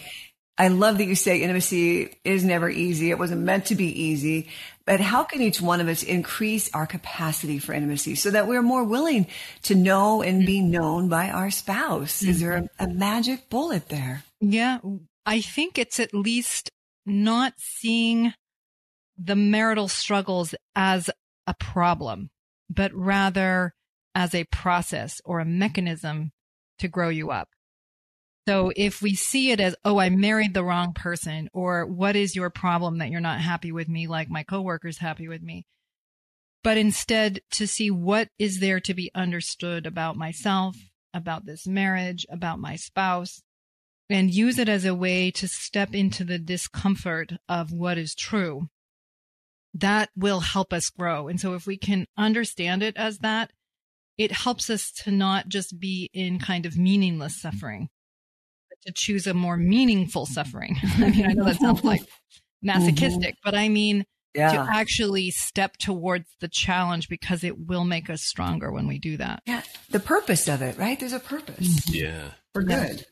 I 0.58 0.68
love 0.68 0.98
that 0.98 1.06
you 1.06 1.16
say 1.16 1.38
intimacy 1.38 2.18
is 2.26 2.44
never 2.44 2.70
easy. 2.70 3.12
It 3.12 3.18
wasn't 3.18 3.44
meant 3.44 3.68
to 3.68 3.76
be 3.76 3.88
easy. 3.88 4.50
But 4.86 5.00
how 5.00 5.24
can 5.24 5.42
each 5.42 5.62
one 5.62 5.80
of 5.80 5.88
us 5.88 6.04
increase 6.04 6.70
our 6.74 6.86
capacity 6.86 7.60
for 7.60 7.72
intimacy 7.72 8.16
so 8.16 8.30
that 8.32 8.46
we're 8.46 8.62
more 8.62 8.84
willing 8.84 9.28
to 9.64 9.76
know 9.76 10.22
and 10.22 10.46
be 10.46 10.60
known 10.60 11.08
by 11.08 11.30
our 11.30 11.50
spouse? 11.50 12.24
Is 12.24 12.42
there 12.42 12.58
a, 12.58 12.62
mm-hmm. 12.64 12.84
a 12.84 12.94
magic 12.94 13.50
bullet 13.50 13.88
there? 13.88 14.24
Yeah, 14.42 14.80
I 15.26 15.40
think 15.40 15.78
it's 15.78 16.02
at 16.02 16.14
least 16.14 16.72
not 17.06 17.54
seeing 17.58 18.34
the 19.18 19.36
marital 19.36 19.88
struggles 19.88 20.56
as 20.76 21.10
a 21.48 21.54
problem, 21.54 22.30
but 22.70 22.94
rather 22.94 23.74
as 24.14 24.34
a 24.34 24.46
process 24.46 25.22
or 25.26 25.40
a 25.40 25.46
mechanism 25.46 26.32
to 26.80 26.88
grow 26.88 27.10
you 27.10 27.32
up. 27.32 27.50
So 28.48 28.72
if 28.76 29.02
we 29.02 29.16
see 29.16 29.52
it 29.52 29.60
as, 29.60 29.76
oh, 29.84 29.98
I 29.98 30.10
married 30.10 30.54
the 30.54 30.64
wrong 30.64 30.94
person, 30.94 31.50
or 31.52 31.86
what 31.86 32.16
is 32.16 32.36
your 32.36 32.52
problem 32.52 33.00
that 33.00 33.10
you're 33.10 33.20
not 33.20 33.42
happy 33.42 33.72
with 33.72 33.90
me 33.90 34.08
like 34.08 34.30
my 34.30 34.44
coworker's 34.44 35.00
happy 35.00 35.28
with 35.28 35.42
me? 35.42 35.66
But 36.64 36.78
instead 36.78 37.42
to 37.52 37.68
see 37.68 37.90
what 37.90 38.30
is 38.38 38.60
there 38.60 38.80
to 38.82 38.94
be 38.94 39.12
understood 39.16 39.86
about 39.86 40.16
myself, 40.16 40.76
about 41.14 41.46
this 41.46 41.66
marriage, 41.66 42.26
about 42.30 42.60
my 42.60 42.76
spouse, 42.76 43.42
and 44.10 44.34
use 44.34 44.60
it 44.60 44.70
as 44.70 44.86
a 44.86 44.94
way 44.96 45.32
to 45.32 45.48
step 45.48 45.96
into 45.96 46.24
the 46.24 46.38
discomfort 46.38 47.34
of 47.50 47.72
what 47.72 47.98
is 47.98 48.14
true. 48.14 48.68
That 49.76 50.10
will 50.16 50.40
help 50.40 50.72
us 50.74 50.90
grow. 50.90 51.28
And 51.28 51.40
so 51.40 51.54
if 51.54 51.68
we 51.68 51.78
can 51.78 52.08
understand 52.18 52.82
it 52.82 52.96
as 52.98 53.20
that, 53.20 53.52
it 54.18 54.32
helps 54.32 54.70
us 54.70 54.92
to 55.04 55.12
not 55.12 55.50
just 55.50 55.80
be 55.80 56.10
in 56.14 56.40
kind 56.40 56.66
of 56.66 56.78
meaningless 56.78 57.42
suffering, 57.42 57.90
but 58.70 58.78
to 58.88 58.94
choose 58.96 59.28
a 59.28 59.34
more 59.34 59.58
meaningful 59.58 60.26
suffering. 60.26 60.78
I 60.98 61.10
mean, 61.10 61.26
I 61.26 61.34
know 61.34 61.44
that 61.44 61.60
sounds 61.60 61.84
like 61.84 62.02
mm-hmm. 62.04 62.68
masochistic, 62.68 63.36
but 63.44 63.54
I 63.54 63.68
mean, 63.68 64.06
Yeah. 64.34 64.54
to 64.54 64.60
actually 64.74 65.32
step 65.32 65.76
towards 65.78 66.30
the 66.40 66.48
challenge 66.48 67.10
because 67.10 67.44
it 67.44 67.58
will 67.60 67.84
make 67.84 68.10
us 68.10 68.22
stronger 68.22 68.72
when 68.72 68.88
we 68.88 68.98
do 69.00 69.18
that. 69.18 69.42
yeah. 69.46 69.62
The 69.90 70.00
purpose 70.00 70.48
of 70.48 70.62
it, 70.62 70.78
right? 70.78 70.98
There's 71.00 71.14
a 71.14 71.20
purpose 71.20 71.94
yeah 71.94 72.30
for 72.54 72.64
good. 72.64 73.06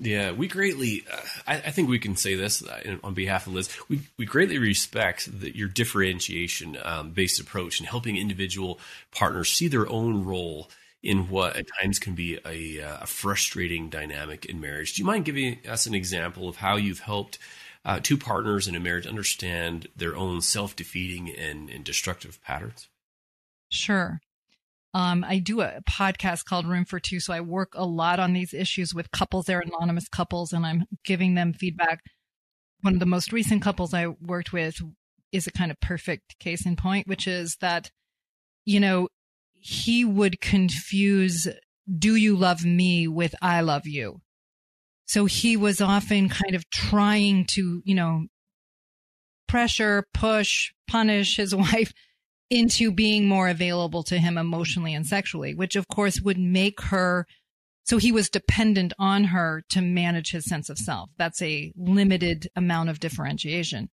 Yeah, 0.00 0.30
we 0.32 0.46
greatly. 0.46 1.04
Uh, 1.12 1.16
I, 1.46 1.54
I 1.56 1.70
think 1.70 1.88
we 1.88 1.98
can 1.98 2.16
say 2.16 2.34
this 2.34 2.62
uh, 2.62 2.98
on 3.02 3.14
behalf 3.14 3.46
of 3.46 3.54
Liz. 3.54 3.68
We 3.88 4.00
we 4.16 4.26
greatly 4.26 4.58
respect 4.58 5.40
the, 5.40 5.54
your 5.56 5.68
differentiation 5.68 6.78
um, 6.82 7.10
based 7.10 7.40
approach 7.40 7.80
in 7.80 7.86
helping 7.86 8.16
individual 8.16 8.78
partners 9.10 9.50
see 9.50 9.66
their 9.66 9.88
own 9.88 10.24
role 10.24 10.70
in 11.02 11.28
what 11.28 11.56
at 11.56 11.66
times 11.80 11.98
can 11.98 12.14
be 12.14 12.38
a, 12.44 12.80
uh, 12.80 12.98
a 13.02 13.06
frustrating 13.06 13.88
dynamic 13.88 14.44
in 14.44 14.60
marriage. 14.60 14.94
Do 14.94 15.02
you 15.02 15.06
mind 15.06 15.24
giving 15.24 15.58
us 15.68 15.86
an 15.86 15.94
example 15.94 16.48
of 16.48 16.56
how 16.56 16.76
you've 16.76 17.00
helped 17.00 17.38
uh, 17.84 18.00
two 18.02 18.16
partners 18.16 18.66
in 18.66 18.74
a 18.74 18.80
marriage 18.80 19.06
understand 19.06 19.88
their 19.96 20.16
own 20.16 20.40
self 20.42 20.76
defeating 20.76 21.30
and, 21.30 21.70
and 21.70 21.84
destructive 21.84 22.42
patterns? 22.42 22.88
Sure. 23.70 24.20
Um, 24.94 25.24
I 25.26 25.38
do 25.38 25.60
a 25.60 25.80
podcast 25.88 26.44
called 26.44 26.66
Room 26.66 26.84
for 26.84 26.98
Two, 26.98 27.20
so 27.20 27.32
I 27.32 27.40
work 27.40 27.72
a 27.74 27.84
lot 27.84 28.18
on 28.18 28.32
these 28.32 28.54
issues 28.54 28.94
with 28.94 29.10
couples. 29.10 29.46
They're 29.46 29.60
anonymous 29.60 30.08
couples, 30.08 30.52
and 30.52 30.64
I'm 30.64 30.84
giving 31.04 31.34
them 31.34 31.52
feedback. 31.52 32.00
One 32.80 32.94
of 32.94 33.00
the 33.00 33.06
most 33.06 33.32
recent 33.32 33.62
couples 33.62 33.92
I 33.92 34.06
worked 34.06 34.52
with 34.52 34.80
is 35.30 35.46
a 35.46 35.52
kind 35.52 35.70
of 35.70 35.80
perfect 35.80 36.38
case 36.38 36.64
in 36.64 36.76
point, 36.76 37.06
which 37.06 37.26
is 37.26 37.56
that, 37.60 37.90
you 38.64 38.80
know, 38.80 39.08
he 39.52 40.04
would 40.04 40.40
confuse 40.40 41.48
"Do 41.86 42.16
you 42.16 42.36
love 42.36 42.64
me?" 42.64 43.08
with 43.08 43.34
"I 43.42 43.60
love 43.60 43.86
you." 43.86 44.22
So 45.06 45.26
he 45.26 45.56
was 45.56 45.80
often 45.80 46.28
kind 46.28 46.54
of 46.54 46.68
trying 46.70 47.44
to, 47.46 47.82
you 47.84 47.94
know, 47.94 48.26
pressure, 49.48 50.06
push, 50.14 50.72
punish 50.86 51.36
his 51.36 51.54
wife 51.54 51.92
into 52.50 52.90
being 52.90 53.26
more 53.26 53.48
available 53.48 54.02
to 54.04 54.18
him 54.18 54.38
emotionally 54.38 54.94
and 54.94 55.06
sexually, 55.06 55.54
which 55.54 55.76
of 55.76 55.88
course 55.88 56.20
would 56.20 56.38
make 56.38 56.80
her 56.82 57.26
so 57.88 57.96
he 57.96 58.12
was 58.12 58.28
dependent 58.28 58.92
on 58.98 59.24
her 59.24 59.64
to 59.70 59.80
manage 59.80 60.32
his 60.32 60.44
sense 60.44 60.68
of 60.68 60.76
self. 60.76 61.08
That's 61.16 61.40
a 61.40 61.72
limited 61.74 62.46
amount 62.54 62.90
of 62.90 63.00
differentiation. 63.00 63.88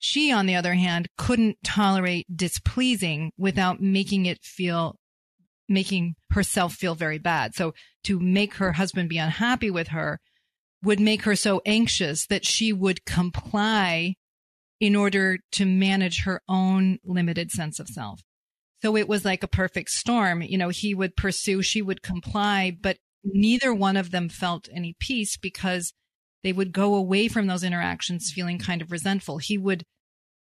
She, 0.00 0.32
on 0.32 0.46
the 0.46 0.56
other 0.56 0.74
hand, 0.74 1.06
couldn't 1.16 1.58
tolerate 1.62 2.26
displeasing 2.36 3.30
without 3.38 3.80
making 3.80 4.26
it 4.26 4.42
feel, 4.42 4.96
making 5.68 6.16
herself 6.30 6.74
feel 6.74 6.96
very 6.96 7.18
bad. 7.18 7.54
So 7.54 7.72
to 8.04 8.18
make 8.18 8.54
her 8.54 8.72
husband 8.72 9.08
be 9.08 9.18
unhappy 9.18 9.70
with 9.70 9.88
her 9.88 10.18
would 10.82 10.98
make 10.98 11.22
her 11.22 11.36
so 11.36 11.62
anxious 11.64 12.26
that 12.26 12.44
she 12.44 12.72
would 12.72 13.04
comply 13.04 14.14
in 14.80 14.96
order 14.96 15.38
to 15.52 15.66
manage 15.66 16.22
her 16.22 16.40
own 16.48 16.98
limited 17.04 17.50
sense 17.50 17.78
of 17.78 17.88
self. 17.88 18.20
So 18.82 18.96
it 18.96 19.08
was 19.08 19.24
like 19.24 19.42
a 19.42 19.48
perfect 19.48 19.90
storm. 19.90 20.40
You 20.42 20.56
know, 20.56 20.70
he 20.70 20.94
would 20.94 21.16
pursue, 21.16 21.60
she 21.60 21.82
would 21.82 22.02
comply, 22.02 22.76
but 22.80 22.96
neither 23.22 23.74
one 23.74 23.98
of 23.98 24.10
them 24.10 24.30
felt 24.30 24.68
any 24.74 24.96
peace 24.98 25.36
because 25.36 25.92
they 26.42 26.52
would 26.52 26.72
go 26.72 26.94
away 26.94 27.28
from 27.28 27.46
those 27.46 27.62
interactions 27.62 28.32
feeling 28.34 28.58
kind 28.58 28.80
of 28.80 28.90
resentful. 28.90 29.36
He 29.36 29.58
would 29.58 29.84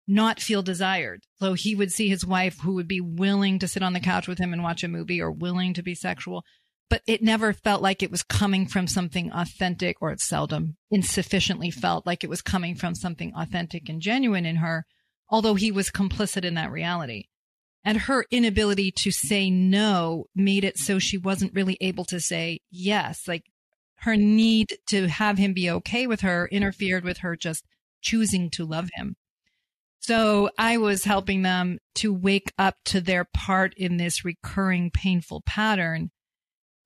not 0.07 0.39
feel 0.39 0.61
desired. 0.61 1.23
So 1.39 1.53
he 1.53 1.75
would 1.75 1.91
see 1.91 2.07
his 2.07 2.25
wife 2.25 2.59
who 2.61 2.75
would 2.75 2.87
be 2.87 3.01
willing 3.01 3.59
to 3.59 3.67
sit 3.67 3.83
on 3.83 3.93
the 3.93 3.99
couch 3.99 4.27
with 4.27 4.37
him 4.37 4.53
and 4.53 4.63
watch 4.63 4.83
a 4.83 4.87
movie 4.87 5.19
or 5.19 5.31
willing 5.31 5.73
to 5.73 5.83
be 5.83 5.95
sexual, 5.95 6.43
but 6.89 7.01
it 7.05 7.21
never 7.21 7.53
felt 7.53 7.81
like 7.81 8.01
it 8.01 8.11
was 8.11 8.23
coming 8.23 8.65
from 8.67 8.87
something 8.87 9.31
authentic 9.31 9.97
or 10.01 10.11
it 10.11 10.21
seldom 10.21 10.77
insufficiently 10.89 11.69
felt 11.69 12.05
like 12.05 12.23
it 12.23 12.29
was 12.29 12.41
coming 12.41 12.75
from 12.75 12.95
something 12.95 13.33
authentic 13.35 13.89
and 13.89 14.01
genuine 14.01 14.45
in 14.45 14.57
her, 14.57 14.85
although 15.29 15.55
he 15.55 15.71
was 15.71 15.89
complicit 15.89 16.45
in 16.45 16.53
that 16.53 16.71
reality. 16.71 17.25
And 17.83 17.99
her 17.99 18.25
inability 18.31 18.91
to 18.97 19.11
say 19.11 19.49
no 19.49 20.25
made 20.35 20.63
it 20.63 20.77
so 20.77 20.99
she 20.99 21.17
wasn't 21.17 21.53
really 21.53 21.77
able 21.81 22.05
to 22.05 22.19
say 22.19 22.59
yes. 22.69 23.27
Like 23.27 23.43
her 23.99 24.15
need 24.15 24.77
to 24.87 25.07
have 25.07 25.37
him 25.37 25.53
be 25.53 25.69
okay 25.69 26.07
with 26.07 26.21
her 26.21 26.47
interfered 26.51 27.03
with 27.03 27.19
her 27.19 27.35
just 27.35 27.65
choosing 28.01 28.49
to 28.51 28.65
love 28.65 28.89
him. 28.93 29.15
So 29.99 30.49
I 30.57 30.77
was 30.77 31.03
helping 31.03 31.41
them 31.41 31.79
to 31.95 32.13
wake 32.13 32.53
up 32.57 32.75
to 32.85 33.01
their 33.01 33.25
part 33.25 33.73
in 33.75 33.97
this 33.97 34.23
recurring 34.23 34.91
painful 34.91 35.41
pattern 35.45 36.11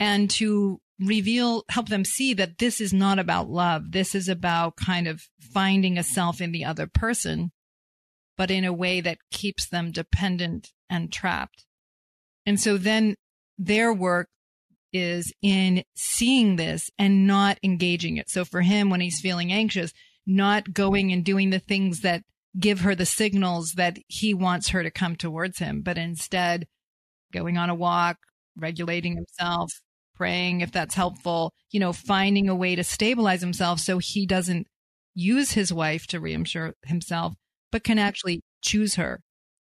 and 0.01 0.29
to 0.31 0.81
reveal, 0.99 1.63
help 1.69 1.87
them 1.87 2.03
see 2.03 2.33
that 2.33 2.57
this 2.57 2.81
is 2.81 2.91
not 2.91 3.19
about 3.19 3.49
love. 3.49 3.91
This 3.91 4.13
is 4.13 4.27
about 4.27 4.75
kind 4.75 5.07
of 5.07 5.21
finding 5.39 5.97
a 5.97 6.03
self 6.03 6.41
in 6.41 6.51
the 6.51 6.65
other 6.65 6.87
person 6.87 7.51
but 8.41 8.49
in 8.49 8.65
a 8.65 8.73
way 8.73 9.01
that 9.01 9.19
keeps 9.29 9.67
them 9.67 9.91
dependent 9.91 10.71
and 10.89 11.11
trapped. 11.11 11.63
And 12.43 12.59
so 12.59 12.75
then 12.75 13.13
their 13.59 13.93
work 13.93 14.29
is 14.91 15.31
in 15.43 15.83
seeing 15.95 16.55
this 16.55 16.89
and 16.97 17.27
not 17.27 17.59
engaging 17.61 18.17
it. 18.17 18.31
So 18.31 18.43
for 18.43 18.61
him, 18.61 18.89
when 18.89 18.99
he's 18.99 19.21
feeling 19.21 19.51
anxious, 19.51 19.93
not 20.25 20.73
going 20.73 21.11
and 21.11 21.23
doing 21.23 21.51
the 21.51 21.59
things 21.59 22.01
that 22.01 22.23
give 22.59 22.81
her 22.81 22.95
the 22.95 23.05
signals 23.05 23.73
that 23.73 23.99
he 24.07 24.33
wants 24.33 24.69
her 24.69 24.81
to 24.81 24.89
come 24.89 25.15
towards 25.15 25.59
him, 25.59 25.81
but 25.83 25.99
instead 25.99 26.65
going 27.31 27.59
on 27.59 27.69
a 27.69 27.75
walk, 27.75 28.17
regulating 28.57 29.15
himself, 29.15 29.71
praying 30.21 30.61
if 30.61 30.71
that's 30.71 30.93
helpful, 30.93 31.51
you 31.71 31.79
know, 31.79 31.91
finding 31.91 32.47
a 32.47 32.53
way 32.53 32.75
to 32.75 32.83
stabilize 32.83 33.41
himself 33.41 33.79
so 33.79 33.97
he 33.97 34.27
doesn't 34.27 34.67
use 35.15 35.53
his 35.53 35.73
wife 35.73 36.05
to 36.05 36.19
reassure 36.19 36.75
himself, 36.85 37.33
but 37.71 37.83
can 37.83 37.97
actually 37.97 38.43
choose 38.61 38.93
her 38.93 39.19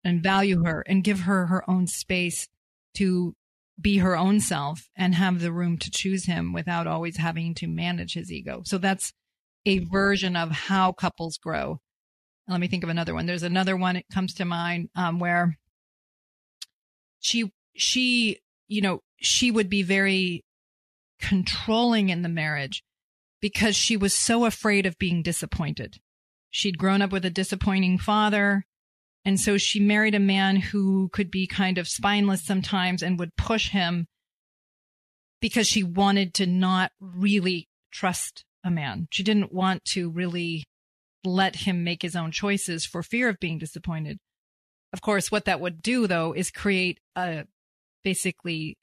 and 0.02 0.24
value 0.24 0.64
her 0.64 0.82
and 0.88 1.04
give 1.04 1.20
her 1.20 1.46
her 1.46 1.70
own 1.70 1.86
space 1.86 2.48
to 2.94 3.32
be 3.80 3.98
her 3.98 4.16
own 4.16 4.40
self 4.40 4.88
and 4.96 5.14
have 5.14 5.38
the 5.38 5.52
room 5.52 5.78
to 5.78 5.88
choose 5.88 6.24
him 6.24 6.52
without 6.52 6.88
always 6.88 7.18
having 7.18 7.54
to 7.54 7.68
manage 7.68 8.14
his 8.14 8.32
ego. 8.32 8.62
So 8.64 8.76
that's 8.76 9.12
a 9.66 9.78
version 9.78 10.34
of 10.34 10.50
how 10.50 10.90
couples 10.90 11.38
grow. 11.38 11.78
Let 12.48 12.58
me 12.58 12.66
think 12.66 12.82
of 12.82 12.90
another 12.90 13.14
one. 13.14 13.26
There's 13.26 13.44
another 13.44 13.76
one 13.76 13.94
that 13.94 14.08
comes 14.12 14.34
to 14.34 14.44
mind 14.44 14.88
um, 14.96 15.20
where 15.20 15.56
she 17.20 17.52
she 17.76 18.40
you 18.66 18.80
know 18.80 19.00
she 19.20 19.50
would 19.50 19.68
be 19.68 19.82
very 19.82 20.42
controlling 21.20 22.08
in 22.08 22.22
the 22.22 22.28
marriage 22.28 22.82
because 23.40 23.76
she 23.76 23.96
was 23.96 24.14
so 24.14 24.44
afraid 24.44 24.86
of 24.86 24.98
being 24.98 25.22
disappointed. 25.22 25.98
She'd 26.50 26.78
grown 26.78 27.02
up 27.02 27.12
with 27.12 27.24
a 27.24 27.30
disappointing 27.30 27.98
father. 27.98 28.64
And 29.24 29.38
so 29.38 29.58
she 29.58 29.80
married 29.80 30.14
a 30.14 30.20
man 30.20 30.56
who 30.56 31.10
could 31.12 31.30
be 31.30 31.46
kind 31.46 31.78
of 31.78 31.86
spineless 31.86 32.44
sometimes 32.44 33.02
and 33.02 33.18
would 33.18 33.36
push 33.36 33.70
him 33.70 34.06
because 35.40 35.66
she 35.66 35.82
wanted 35.82 36.34
to 36.34 36.46
not 36.46 36.90
really 37.00 37.68
trust 37.92 38.44
a 38.64 38.70
man. 38.70 39.08
She 39.10 39.22
didn't 39.22 39.52
want 39.52 39.84
to 39.86 40.10
really 40.10 40.64
let 41.24 41.56
him 41.56 41.84
make 41.84 42.02
his 42.02 42.16
own 42.16 42.30
choices 42.30 42.86
for 42.86 43.02
fear 43.02 43.28
of 43.28 43.40
being 43.40 43.58
disappointed. 43.58 44.18
Of 44.92 45.02
course, 45.02 45.30
what 45.30 45.44
that 45.44 45.60
would 45.60 45.82
do 45.82 46.06
though 46.06 46.32
is 46.32 46.50
create 46.50 46.98
a 47.14 47.44
basically 48.02 48.76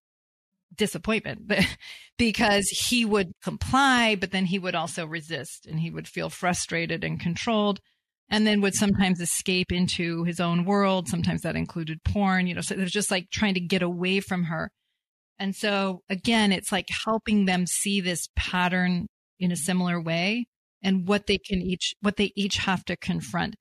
disappointment 0.75 1.51
because 2.17 2.67
he 2.67 3.05
would 3.05 3.31
comply, 3.43 4.15
but 4.15 4.31
then 4.31 4.45
he 4.45 4.59
would 4.59 4.75
also 4.75 5.05
resist 5.05 5.65
and 5.65 5.79
he 5.79 5.89
would 5.89 6.07
feel 6.07 6.29
frustrated 6.29 7.03
and 7.03 7.19
controlled 7.19 7.79
and 8.29 8.45
then 8.45 8.61
would 8.61 8.73
sometimes 8.73 9.21
escape 9.21 9.71
into 9.71 10.23
his 10.23 10.39
own 10.39 10.65
world. 10.65 11.07
Sometimes 11.07 11.41
that 11.41 11.55
included 11.55 12.03
porn, 12.03 12.47
you 12.47 12.53
know, 12.53 12.61
so 12.61 12.75
it 12.75 12.81
was 12.81 12.91
just 12.91 13.11
like 13.11 13.29
trying 13.31 13.53
to 13.53 13.59
get 13.59 13.81
away 13.81 14.19
from 14.19 14.45
her. 14.45 14.69
And 15.39 15.55
so 15.55 16.01
again, 16.09 16.51
it's 16.51 16.71
like 16.71 16.87
helping 17.05 17.45
them 17.45 17.67
see 17.67 18.01
this 18.01 18.27
pattern 18.35 19.07
in 19.39 19.51
a 19.51 19.55
similar 19.55 20.01
way 20.01 20.47
and 20.83 21.07
what 21.07 21.27
they 21.27 21.37
can 21.37 21.61
each, 21.61 21.93
what 22.01 22.17
they 22.17 22.31
each 22.35 22.57
have 22.57 22.83
to 22.85 22.97
confront 22.97 23.55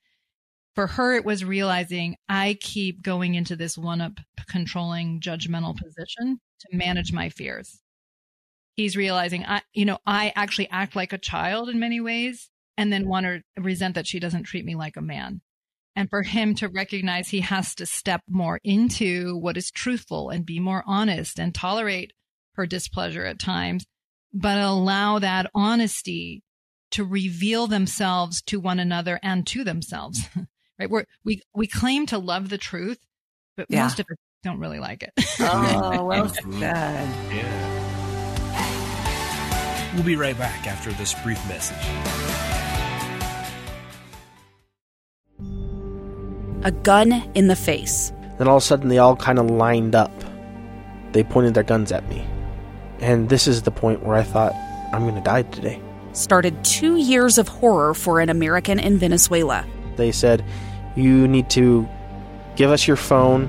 for 0.77 0.87
her, 0.87 1.15
it 1.15 1.25
was 1.25 1.45
realizing 1.45 2.17
I 2.29 2.59
keep 2.61 3.03
going 3.03 3.35
into 3.35 3.57
this 3.57 3.77
one 3.77 4.03
up 4.03 4.13
controlling 4.49 5.21
judgmental 5.21 5.75
position 5.75 6.39
to 6.61 6.77
manage 6.77 7.13
my 7.13 7.29
fears. 7.29 7.81
He's 8.75 8.97
realizing 8.97 9.45
I, 9.45 9.63
you 9.73 9.85
know, 9.85 9.99
I 10.07 10.33
actually 10.37 10.69
act 10.71 10.97
like 10.97 11.13
a 11.13 11.19
child 11.19 11.69
in 11.69 11.79
many 11.79 12.01
ways 12.01 12.51
and 12.77 12.93
then 12.93 13.09
want 13.09 13.27
to 13.27 13.43
resent 13.61 13.95
that 13.95 14.07
she 14.07 14.21
doesn't 14.21 14.45
treat 14.45 14.65
me 14.65 14.75
like 14.75 14.97
a 14.97 15.03
man. 15.03 15.41
And 15.95 16.11
for 16.11 16.23
him 16.23 16.55
to 16.57 16.69
recognize 16.69 17.29
he 17.29 17.41
has 17.41 17.75
to 17.77 17.87
step 17.87 18.21
more 18.29 18.61
into 18.63 19.39
what 19.39 19.57
is 19.57 19.71
truthful 19.71 20.29
and 20.29 20.45
be 20.45 20.61
more 20.61 20.85
honest 20.87 21.39
and 21.39 21.55
tolerate 21.55 22.13
her 22.55 22.67
displeasure 22.67 23.25
at 23.25 23.39
times, 23.39 23.87
but 24.33 24.59
allow 24.59 25.19
that 25.19 25.51
honesty 25.55 26.43
to 26.91 27.05
reveal 27.05 27.67
themselves 27.67 28.43
to 28.43 28.61
one 28.61 28.79
another 28.79 29.19
and 29.23 29.47
to 29.47 29.65
themselves. 29.65 30.21
right? 30.79 30.91
We're, 30.91 31.05
we 31.25 31.41
we 31.55 31.67
claim 31.67 32.07
to 32.07 32.19
love 32.19 32.51
the 32.51 32.59
truth, 32.59 32.99
but 33.57 33.67
yeah. 33.71 33.85
most 33.85 33.99
of 33.99 34.07
us 34.11 34.17
don't 34.43 34.59
really 34.61 34.79
like 34.79 35.03
it. 35.03 35.13
oh, 35.41 36.05
well 36.09 36.27
mm-hmm. 36.27 36.61
said. 36.61 37.09
Yeah. 37.35 37.87
We'll 39.95 40.05
be 40.05 40.17
right 40.17 40.37
back 40.39 40.67
after 40.67 40.93
this 40.93 41.15
brief 41.23 41.39
message. 41.49 41.77
A 46.65 46.71
gun 46.71 47.13
in 47.35 47.49
the 47.49 47.57
face. 47.57 48.13
Then 48.39 48.49
all 48.49 48.59
of 48.59 48.63
a 48.63 48.67
sudden, 48.67 48.89
they 48.89 48.99
all 48.99 49.17
kind 49.17 49.39
of 49.39 49.51
lined 49.51 49.95
up. 49.95 50.13
They 51.13 51.25
pointed 51.25 51.55
their 51.55 51.63
guns 51.63 51.93
at 51.93 52.07
me. 52.09 52.27
And 53.01 53.29
this 53.29 53.47
is 53.47 53.63
the 53.63 53.71
point 53.71 54.05
where 54.05 54.17
I 54.17 54.23
thought, 54.23 54.53
I'm 54.93 55.03
going 55.03 55.15
to 55.15 55.21
die 55.21 55.43
today. 55.43 55.81
Started 56.13 56.63
two 56.65 56.97
years 56.97 57.39
of 57.39 57.49
horror 57.49 57.95
for 57.95 58.21
an 58.21 58.29
American 58.29 58.79
in 58.79 58.99
Venezuela. 58.99 59.65
They 59.97 60.13
said, 60.13 60.45
You 60.95 61.27
need 61.29 61.49
to 61.51 61.89
give 62.57 62.71
us 62.71 62.87
your 62.87 62.97
phone 62.97 63.49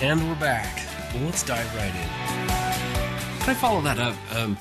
And 0.00 0.26
we're 0.28 0.36
back. 0.36 0.80
Well, 1.12 1.24
let's 1.24 1.42
dive 1.42 1.74
right 1.74 1.92
in. 1.94 3.38
can 3.40 3.50
I 3.50 3.54
follow 3.54 3.80
that 3.80 3.98
up, 3.98 4.14
um, 4.34 4.56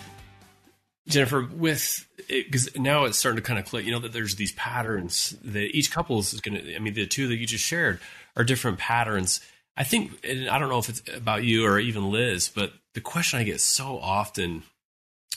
Jennifer? 1.07 1.47
With 1.55 2.05
because 2.27 2.75
now 2.75 3.05
it's 3.05 3.19
starting 3.19 3.37
to 3.37 3.43
kind 3.43 3.59
of 3.59 3.65
click. 3.65 3.85
You 3.85 3.91
know 3.91 3.99
that 3.99 4.13
there's 4.13 4.35
these 4.35 4.51
patterns 4.53 5.37
that 5.43 5.75
each 5.75 5.91
couple 5.91 6.17
is 6.19 6.33
going 6.41 6.61
to. 6.61 6.75
I 6.75 6.79
mean, 6.79 6.95
the 6.95 7.05
two 7.05 7.27
that 7.27 7.35
you 7.35 7.45
just 7.45 7.63
shared 7.63 7.99
are 8.35 8.43
different 8.43 8.79
patterns. 8.79 9.39
I 9.77 9.83
think, 9.83 10.19
and 10.27 10.49
I 10.49 10.57
don't 10.57 10.69
know 10.69 10.79
if 10.79 10.89
it's 10.89 11.03
about 11.15 11.43
you 11.43 11.65
or 11.65 11.77
even 11.77 12.11
Liz, 12.11 12.49
but 12.53 12.73
the 12.97 13.01
question 13.01 13.39
I 13.39 13.43
get 13.43 13.61
so 13.61 13.99
often, 13.99 14.63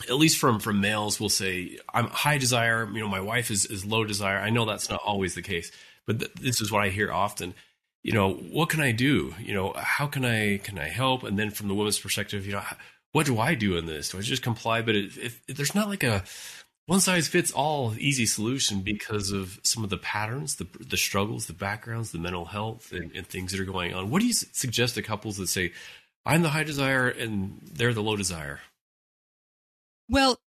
at 0.08 0.16
least 0.16 0.38
from 0.38 0.60
from 0.60 0.80
males, 0.80 1.20
will 1.20 1.28
say, 1.28 1.78
"I'm 1.92 2.06
high 2.06 2.38
desire." 2.38 2.90
You 2.90 3.00
know, 3.00 3.08
my 3.08 3.20
wife 3.20 3.50
is 3.50 3.66
is 3.66 3.84
low 3.84 4.04
desire. 4.04 4.38
I 4.38 4.50
know 4.50 4.64
that's 4.64 4.88
not 4.88 5.00
always 5.04 5.34
the 5.34 5.42
case, 5.42 5.70
but 6.06 6.18
th- 6.18 6.32
this 6.34 6.60
is 6.60 6.72
what 6.72 6.82
I 6.82 6.88
hear 6.88 7.12
often 7.12 7.54
you 8.02 8.12
know, 8.12 8.32
what 8.32 8.70
can 8.70 8.80
I 8.80 8.92
do? 8.92 9.34
You 9.38 9.54
know, 9.54 9.72
how 9.76 10.06
can 10.06 10.24
I 10.24 10.58
can 10.58 10.78
I 10.78 10.88
help? 10.88 11.22
And 11.22 11.38
then 11.38 11.50
from 11.50 11.68
the 11.68 11.74
woman's 11.74 11.98
perspective, 11.98 12.46
you 12.46 12.52
know, 12.52 12.62
what 13.12 13.26
do 13.26 13.38
I 13.38 13.54
do 13.54 13.76
in 13.76 13.86
this? 13.86 14.10
Do 14.10 14.18
I 14.18 14.22
just 14.22 14.42
comply? 14.42 14.82
But 14.82 14.96
if, 14.96 15.18
if, 15.18 15.46
there's 15.46 15.74
not 15.74 15.88
like 15.88 16.02
a 16.02 16.24
one 16.86 17.00
size 17.00 17.28
fits 17.28 17.52
all 17.52 17.94
easy 17.98 18.26
solution 18.26 18.80
because 18.80 19.30
of 19.30 19.60
some 19.62 19.84
of 19.84 19.90
the 19.90 19.98
patterns, 19.98 20.56
the 20.56 20.66
the 20.80 20.96
struggles, 20.96 21.46
the 21.46 21.52
backgrounds, 21.52 22.10
the 22.10 22.18
mental 22.18 22.46
health, 22.46 22.92
and, 22.92 23.12
and 23.14 23.26
things 23.26 23.52
that 23.52 23.60
are 23.60 23.64
going 23.64 23.92
on. 23.92 24.10
What 24.10 24.20
do 24.20 24.26
you 24.26 24.32
suggest 24.32 24.94
to 24.94 25.02
couples 25.02 25.36
that 25.36 25.48
say, 25.48 25.72
"I'm 26.26 26.42
the 26.42 26.50
high 26.50 26.64
desire 26.64 27.08
and 27.08 27.60
they're 27.62 27.94
the 27.94 28.02
low 28.02 28.16
desire"? 28.16 28.60
Well, 30.08 30.40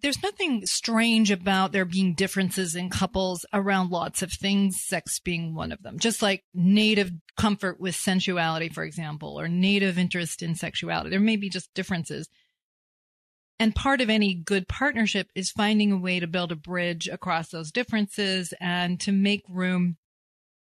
there's 0.00 0.22
nothing 0.22 0.64
strange 0.66 1.30
about 1.30 1.72
there 1.72 1.84
being 1.84 2.14
differences 2.14 2.76
in 2.76 2.88
couples 2.88 3.44
around 3.52 3.90
lots 3.90 4.22
of 4.22 4.32
things, 4.32 4.80
sex 4.80 5.18
being 5.18 5.54
one 5.54 5.72
of 5.72 5.82
them. 5.82 5.98
Just 5.98 6.22
like 6.22 6.44
native 6.54 7.10
comfort 7.36 7.80
with 7.80 7.96
sensuality, 7.96 8.68
for 8.68 8.84
example, 8.84 9.38
or 9.40 9.48
native 9.48 9.98
interest 9.98 10.42
in 10.42 10.54
sexuality. 10.54 11.10
There 11.10 11.18
may 11.18 11.36
be 11.36 11.48
just 11.48 11.74
differences. 11.74 12.28
And 13.58 13.74
part 13.74 14.00
of 14.00 14.08
any 14.08 14.34
good 14.34 14.68
partnership 14.68 15.30
is 15.34 15.50
finding 15.50 15.90
a 15.90 15.96
way 15.96 16.20
to 16.20 16.28
build 16.28 16.52
a 16.52 16.56
bridge 16.56 17.08
across 17.08 17.48
those 17.48 17.72
differences 17.72 18.54
and 18.60 19.00
to 19.00 19.10
make 19.10 19.42
room 19.48 19.96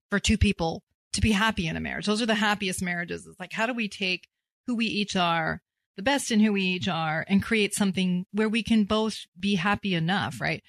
for 0.09 0.21
two 0.21 0.39
people 0.39 0.85
to 1.17 1.21
be 1.21 1.33
happy 1.33 1.67
in 1.67 1.77
a 1.77 1.81
marriage. 1.81 2.07
Those 2.07 2.23
are 2.23 2.27
the 2.27 2.35
happiest 2.35 2.83
marriages. 2.83 3.27
It's 3.27 3.41
like, 3.41 3.53
how 3.53 3.67
do 3.67 3.75
we 3.75 3.89
take 3.89 4.29
who 4.67 4.77
we 4.77 4.87
each 4.87 5.17
are 5.17 5.61
the 5.97 6.03
best 6.03 6.31
in 6.31 6.41
who 6.41 6.53
we 6.53 6.63
each 6.63 6.89
are 6.89 7.25
and 7.29 7.43
create 7.43 7.75
something 7.75 8.27
where 8.33 8.49
we 8.49 8.63
can 8.63 8.85
both 8.85 9.25
be 9.39 9.55
happy 9.55 9.95
enough, 9.95 10.41
right? 10.41 10.63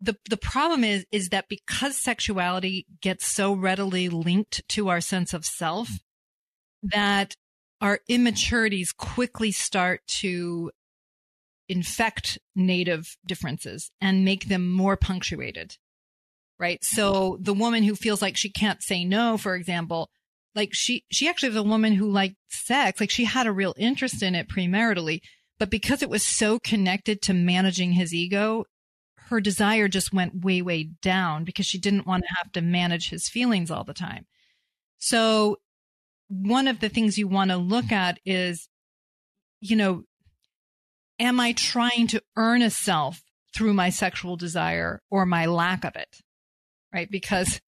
The 0.00 0.16
the 0.28 0.36
problem 0.36 0.84
is 0.84 1.06
is 1.10 1.30
that 1.30 1.48
because 1.48 1.96
sexuality 1.96 2.86
gets 3.00 3.26
so 3.26 3.52
readily 3.54 4.08
linked 4.08 4.62
to 4.68 4.88
our 4.88 5.00
sense 5.00 5.34
of 5.34 5.44
self 5.44 5.88
that 6.82 7.34
our 7.80 8.00
immaturities 8.08 8.92
quickly 8.92 9.50
start 9.50 10.06
to 10.06 10.70
infect 11.68 12.38
native 12.54 13.16
differences 13.26 13.90
and 14.00 14.24
make 14.24 14.48
them 14.48 14.70
more 14.70 14.96
punctuated. 14.96 15.76
Right? 16.58 16.82
So 16.82 17.38
the 17.40 17.54
woman 17.54 17.84
who 17.84 17.94
feels 17.94 18.20
like 18.20 18.36
she 18.36 18.50
can't 18.50 18.82
say 18.82 19.04
no, 19.04 19.38
for 19.38 19.54
example, 19.54 20.10
like 20.54 20.70
she 20.72 21.04
she 21.10 21.28
actually 21.28 21.50
was 21.50 21.56
a 21.56 21.62
woman 21.62 21.94
who 21.94 22.10
liked 22.10 22.36
sex. 22.48 23.00
Like 23.00 23.10
she 23.10 23.24
had 23.24 23.46
a 23.46 23.52
real 23.52 23.74
interest 23.78 24.22
in 24.22 24.34
it 24.34 24.48
premaritally 24.48 25.20
but 25.58 25.70
because 25.70 26.02
it 26.02 26.10
was 26.10 26.24
so 26.24 26.58
connected 26.58 27.20
to 27.22 27.34
managing 27.34 27.92
his 27.92 28.14
ego 28.14 28.64
her 29.16 29.40
desire 29.40 29.88
just 29.88 30.12
went 30.12 30.42
way 30.42 30.62
way 30.62 30.84
down 31.02 31.44
because 31.44 31.66
she 31.66 31.78
didn't 31.78 32.06
want 32.06 32.22
to 32.22 32.34
have 32.38 32.50
to 32.52 32.62
manage 32.62 33.10
his 33.10 33.28
feelings 33.28 33.70
all 33.70 33.84
the 33.84 33.92
time. 33.92 34.24
So 34.96 35.58
one 36.28 36.66
of 36.66 36.80
the 36.80 36.88
things 36.88 37.18
you 37.18 37.28
want 37.28 37.50
to 37.50 37.58
look 37.58 37.92
at 37.92 38.18
is 38.24 38.68
you 39.60 39.76
know 39.76 40.02
am 41.18 41.40
i 41.40 41.52
trying 41.52 42.06
to 42.06 42.22
earn 42.36 42.62
a 42.62 42.70
self 42.70 43.22
through 43.54 43.72
my 43.72 43.90
sexual 43.90 44.36
desire 44.36 45.00
or 45.10 45.26
my 45.26 45.46
lack 45.46 45.84
of 45.84 45.96
it 45.96 46.18
right 46.92 47.10
because 47.10 47.60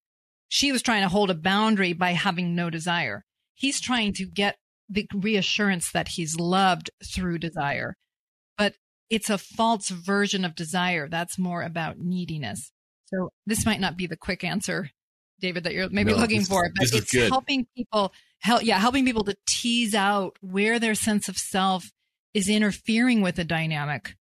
she 0.48 0.72
was 0.72 0.82
trying 0.82 1.02
to 1.02 1.08
hold 1.08 1.30
a 1.30 1.34
boundary 1.34 1.92
by 1.92 2.12
having 2.12 2.54
no 2.54 2.70
desire. 2.70 3.24
He's 3.54 3.80
trying 3.80 4.12
to 4.14 4.26
get 4.26 4.56
the 4.88 5.06
reassurance 5.14 5.92
that 5.92 6.08
he's 6.08 6.38
loved 6.38 6.90
through 7.04 7.38
desire. 7.38 7.96
But 8.58 8.74
it's 9.08 9.30
a 9.30 9.38
false 9.38 9.88
version 9.88 10.44
of 10.44 10.54
desire. 10.54 11.08
That's 11.08 11.38
more 11.38 11.62
about 11.62 11.98
neediness. 11.98 12.72
So 13.06 13.30
this 13.46 13.64
might 13.64 13.80
not 13.80 13.96
be 13.96 14.06
the 14.06 14.16
quick 14.16 14.44
answer, 14.44 14.90
David, 15.40 15.64
that 15.64 15.74
you're 15.74 15.88
maybe 15.88 16.12
no, 16.12 16.18
looking 16.18 16.42
for, 16.42 16.70
but 16.76 16.88
it's 16.92 17.12
good. 17.12 17.30
helping 17.30 17.66
people 17.76 18.12
help, 18.40 18.64
yeah, 18.64 18.78
helping 18.78 19.04
people 19.04 19.24
to 19.24 19.36
tease 19.46 19.94
out 19.94 20.36
where 20.40 20.78
their 20.78 20.94
sense 20.94 21.28
of 21.28 21.38
self 21.38 21.90
is 22.34 22.48
interfering 22.48 23.20
with 23.20 23.38
a 23.38 23.44
dynamic 23.44 24.14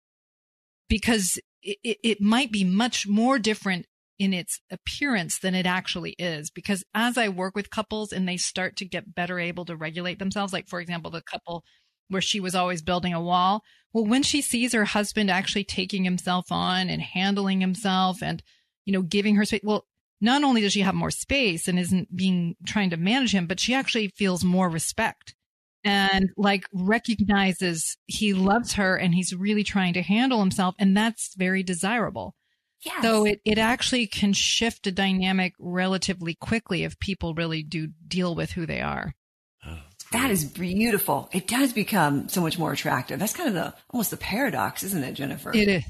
because 0.89 1.39
it, 1.63 1.99
it 2.03 2.21
might 2.21 2.51
be 2.51 2.65
much 2.65 3.07
more 3.07 3.39
different 3.39 3.87
in 4.19 4.33
its 4.33 4.61
appearance 4.71 5.39
than 5.39 5.55
it 5.55 5.67
actually 5.67 6.17
is. 6.19 6.51
Because 6.51 6.85
as 6.95 7.17
I 7.17 7.29
work 7.29 7.55
with 7.55 7.71
couples 7.71 8.13
and 8.13 8.29
they 8.29 8.37
start 8.37 8.77
to 8.77 8.85
get 8.85 9.15
better 9.15 9.39
able 9.39 9.65
to 9.67 9.77
regulate 9.77 10.19
themselves, 10.19 10.53
like 10.53 10.69
for 10.69 10.81
example, 10.81 11.11
the 11.11 11.23
couple 11.23 11.65
where 12.09 12.23
she 12.23 12.41
was 12.41 12.55
always 12.55 12.83
building 12.83 13.13
a 13.13 13.23
wall. 13.23 13.63
Well, 13.93 14.05
when 14.05 14.23
she 14.23 14.43
sees 14.43 14.73
her 14.73 14.85
husband 14.85 15.31
actually 15.31 15.65
taking 15.65 16.05
himself 16.05 16.47
on 16.51 16.89
and 16.89 17.03
handling 17.03 17.61
himself 17.61 18.23
and, 18.23 18.43
you 18.85 18.93
know, 18.93 19.03
giving 19.03 19.37
her 19.37 19.45
space, 19.45 19.61
well, 19.63 19.87
not 20.21 20.43
only 20.43 20.61
does 20.63 20.73
she 20.73 20.81
have 20.81 20.95
more 20.95 21.11
space 21.11 21.69
and 21.69 21.79
isn't 21.79 22.15
being 22.15 22.57
trying 22.67 22.91
to 22.91 22.97
manage 22.97 23.35
him, 23.35 23.47
but 23.47 23.61
she 23.61 23.75
actually 23.75 24.09
feels 24.17 24.43
more 24.43 24.69
respect 24.69 25.35
and 25.85 26.31
like 26.37 26.65
recognizes 26.73 27.97
he 28.07 28.35
loves 28.35 28.75
her 28.75 28.97
and 28.97 29.15
he's 29.15 29.35
really 29.35 29.63
trying 29.63 29.95
to 29.95 30.03
handle 30.03 30.41
himself. 30.41 30.75
And 30.79 30.97
that's 30.97 31.35
very 31.37 31.63
desirable. 31.63 32.35
Yes. 32.85 33.03
So 33.03 33.25
it, 33.25 33.41
it 33.45 33.59
actually 33.59 34.07
can 34.07 34.33
shift 34.33 34.87
a 34.87 34.93
dynamic 34.93 35.55
relatively 35.59 36.35
quickly 36.35 36.85
if 36.85 36.99
people 36.99 37.35
really 37.35 37.63
do 37.63 37.89
deal 38.07 38.35
with 38.35 38.53
who 38.53 38.67
they 38.67 38.81
are. 38.81 39.15
Oh, 39.67 39.79
that 40.13 40.31
is 40.31 40.45
beautiful. 40.45 41.29
It 41.33 41.49
does 41.49 41.73
become 41.73 42.29
so 42.29 42.41
much 42.41 42.59
more 42.59 42.73
attractive. 42.73 43.19
That's 43.19 43.35
kind 43.35 43.49
of 43.49 43.55
the 43.55 43.75
almost 43.91 44.11
the 44.11 44.17
paradox, 44.17 44.83
isn't 44.85 45.03
it, 45.03 45.15
Jennifer? 45.15 45.53
It 45.55 45.69
is. 45.69 45.85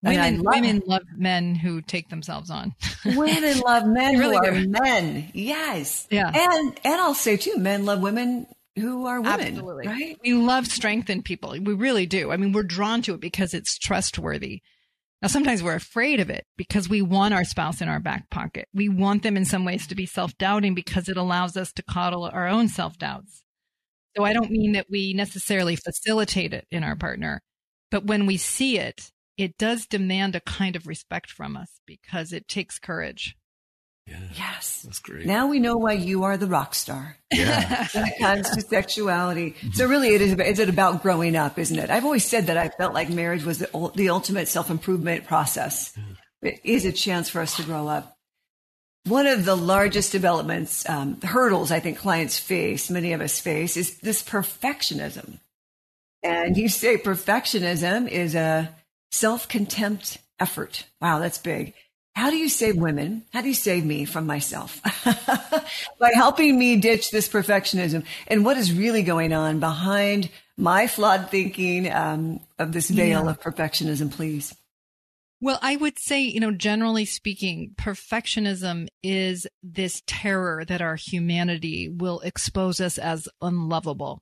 Women, 0.00 0.42
love 0.42 0.54
women 0.54 0.82
love 0.86 1.02
men 1.16 1.56
who 1.56 1.82
take 1.82 2.08
themselves 2.08 2.50
on. 2.50 2.74
women 3.04 3.58
love 3.58 3.84
men 3.84 4.16
really 4.16 4.36
who 4.36 4.44
are 4.44 4.68
men. 4.82 5.28
Yes. 5.34 6.06
Yeah. 6.08 6.30
And 6.32 6.80
and 6.84 7.00
I'll 7.00 7.14
say 7.14 7.36
too, 7.36 7.58
men 7.58 7.84
love 7.84 8.00
women 8.00 8.46
who 8.78 9.06
are 9.06 9.20
women. 9.20 9.40
Absolutely. 9.40 9.88
Right. 9.88 10.16
We 10.22 10.34
love 10.34 10.68
strength 10.68 11.10
in 11.10 11.22
people. 11.22 11.50
We 11.50 11.74
really 11.74 12.06
do. 12.06 12.30
I 12.30 12.36
mean, 12.36 12.52
we're 12.52 12.62
drawn 12.62 13.02
to 13.02 13.14
it 13.14 13.20
because 13.20 13.54
it's 13.54 13.76
trustworthy. 13.76 14.62
Now, 15.20 15.28
sometimes 15.28 15.62
we're 15.62 15.74
afraid 15.74 16.20
of 16.20 16.30
it 16.30 16.46
because 16.56 16.88
we 16.88 17.02
want 17.02 17.34
our 17.34 17.44
spouse 17.44 17.80
in 17.80 17.88
our 17.88 17.98
back 17.98 18.30
pocket. 18.30 18.68
We 18.72 18.88
want 18.88 19.24
them 19.24 19.36
in 19.36 19.44
some 19.44 19.64
ways 19.64 19.86
to 19.88 19.96
be 19.96 20.06
self 20.06 20.36
doubting 20.38 20.74
because 20.74 21.08
it 21.08 21.16
allows 21.16 21.56
us 21.56 21.72
to 21.72 21.82
coddle 21.82 22.24
our 22.24 22.46
own 22.46 22.68
self 22.68 22.98
doubts. 22.98 23.42
So 24.16 24.24
I 24.24 24.32
don't 24.32 24.50
mean 24.50 24.72
that 24.72 24.86
we 24.90 25.12
necessarily 25.12 25.76
facilitate 25.76 26.52
it 26.52 26.66
in 26.70 26.84
our 26.84 26.96
partner, 26.96 27.42
but 27.90 28.04
when 28.04 28.26
we 28.26 28.36
see 28.36 28.78
it, 28.78 29.10
it 29.36 29.56
does 29.58 29.86
demand 29.86 30.34
a 30.34 30.40
kind 30.40 30.76
of 30.76 30.86
respect 30.86 31.30
from 31.30 31.56
us 31.56 31.80
because 31.86 32.32
it 32.32 32.48
takes 32.48 32.78
courage. 32.78 33.36
Yeah, 34.08 34.16
yes. 34.34 34.82
That's 34.82 35.00
great. 35.00 35.26
Now 35.26 35.48
we 35.48 35.58
know 35.58 35.76
why 35.76 35.92
you 35.92 36.24
are 36.24 36.36
the 36.36 36.46
rock 36.46 36.74
star. 36.74 37.16
Yeah. 37.32 37.86
when 37.92 38.06
it 38.06 38.18
comes 38.18 38.50
to 38.50 38.60
sexuality. 38.62 39.54
So 39.74 39.86
really 39.86 40.14
it 40.14 40.22
is, 40.22 40.32
is 40.32 40.58
it 40.58 40.68
about 40.68 41.02
growing 41.02 41.36
up, 41.36 41.58
isn't 41.58 41.78
it? 41.78 41.90
I've 41.90 42.04
always 42.04 42.24
said 42.24 42.46
that 42.46 42.56
I 42.56 42.68
felt 42.68 42.94
like 42.94 43.10
marriage 43.10 43.44
was 43.44 43.58
the, 43.58 43.92
the 43.94 44.08
ultimate 44.08 44.48
self-improvement 44.48 45.26
process. 45.26 45.96
It 46.40 46.60
is 46.64 46.84
a 46.84 46.92
chance 46.92 47.28
for 47.28 47.40
us 47.40 47.56
to 47.56 47.64
grow 47.64 47.88
up. 47.88 48.16
One 49.04 49.26
of 49.26 49.44
the 49.44 49.56
largest 49.56 50.12
developments, 50.12 50.88
um, 50.88 51.20
hurdles 51.20 51.70
I 51.70 51.80
think 51.80 51.98
clients 51.98 52.38
face, 52.38 52.90
many 52.90 53.12
of 53.12 53.20
us 53.20 53.40
face, 53.40 53.76
is 53.76 53.98
this 53.98 54.22
perfectionism. 54.22 55.38
And 56.22 56.56
you 56.56 56.68
say 56.68 56.96
perfectionism 56.96 58.08
is 58.08 58.34
a 58.34 58.74
self-contempt 59.12 60.18
effort. 60.40 60.84
Wow, 61.00 61.20
that's 61.20 61.38
big. 61.38 61.74
How 62.18 62.30
do 62.30 62.36
you 62.36 62.48
save 62.48 62.76
women? 62.76 63.22
How 63.32 63.42
do 63.42 63.48
you 63.48 63.54
save 63.54 63.84
me 63.84 64.04
from 64.04 64.26
myself? 64.26 64.82
By 66.00 66.10
helping 66.16 66.58
me 66.58 66.74
ditch 66.74 67.12
this 67.12 67.28
perfectionism 67.28 68.04
and 68.26 68.44
what 68.44 68.56
is 68.56 68.72
really 68.72 69.04
going 69.04 69.32
on 69.32 69.60
behind 69.60 70.28
my 70.56 70.88
flawed 70.88 71.30
thinking 71.30 71.88
um, 71.92 72.40
of 72.58 72.72
this 72.72 72.90
veil 72.90 73.24
yeah. 73.24 73.30
of 73.30 73.40
perfectionism, 73.40 74.10
please. 74.10 74.52
Well, 75.40 75.60
I 75.62 75.76
would 75.76 75.96
say, 76.00 76.22
you 76.22 76.40
know, 76.40 76.50
generally 76.50 77.04
speaking, 77.04 77.76
perfectionism 77.78 78.88
is 79.04 79.46
this 79.62 80.02
terror 80.08 80.64
that 80.64 80.82
our 80.82 80.96
humanity 80.96 81.88
will 81.88 82.18
expose 82.22 82.80
us 82.80 82.98
as 82.98 83.28
unlovable, 83.40 84.18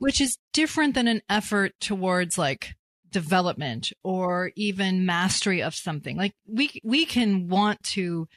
which 0.00 0.20
is 0.20 0.36
different 0.52 0.94
than 0.94 1.08
an 1.08 1.22
effort 1.30 1.72
towards 1.80 2.36
like 2.36 2.74
development 3.12 3.92
or 4.02 4.52
even 4.56 5.06
mastery 5.06 5.62
of 5.62 5.74
something. 5.74 6.16
Like 6.16 6.34
we, 6.46 6.80
we 6.82 7.06
can 7.06 7.48
want 7.48 7.82
to 7.84 8.28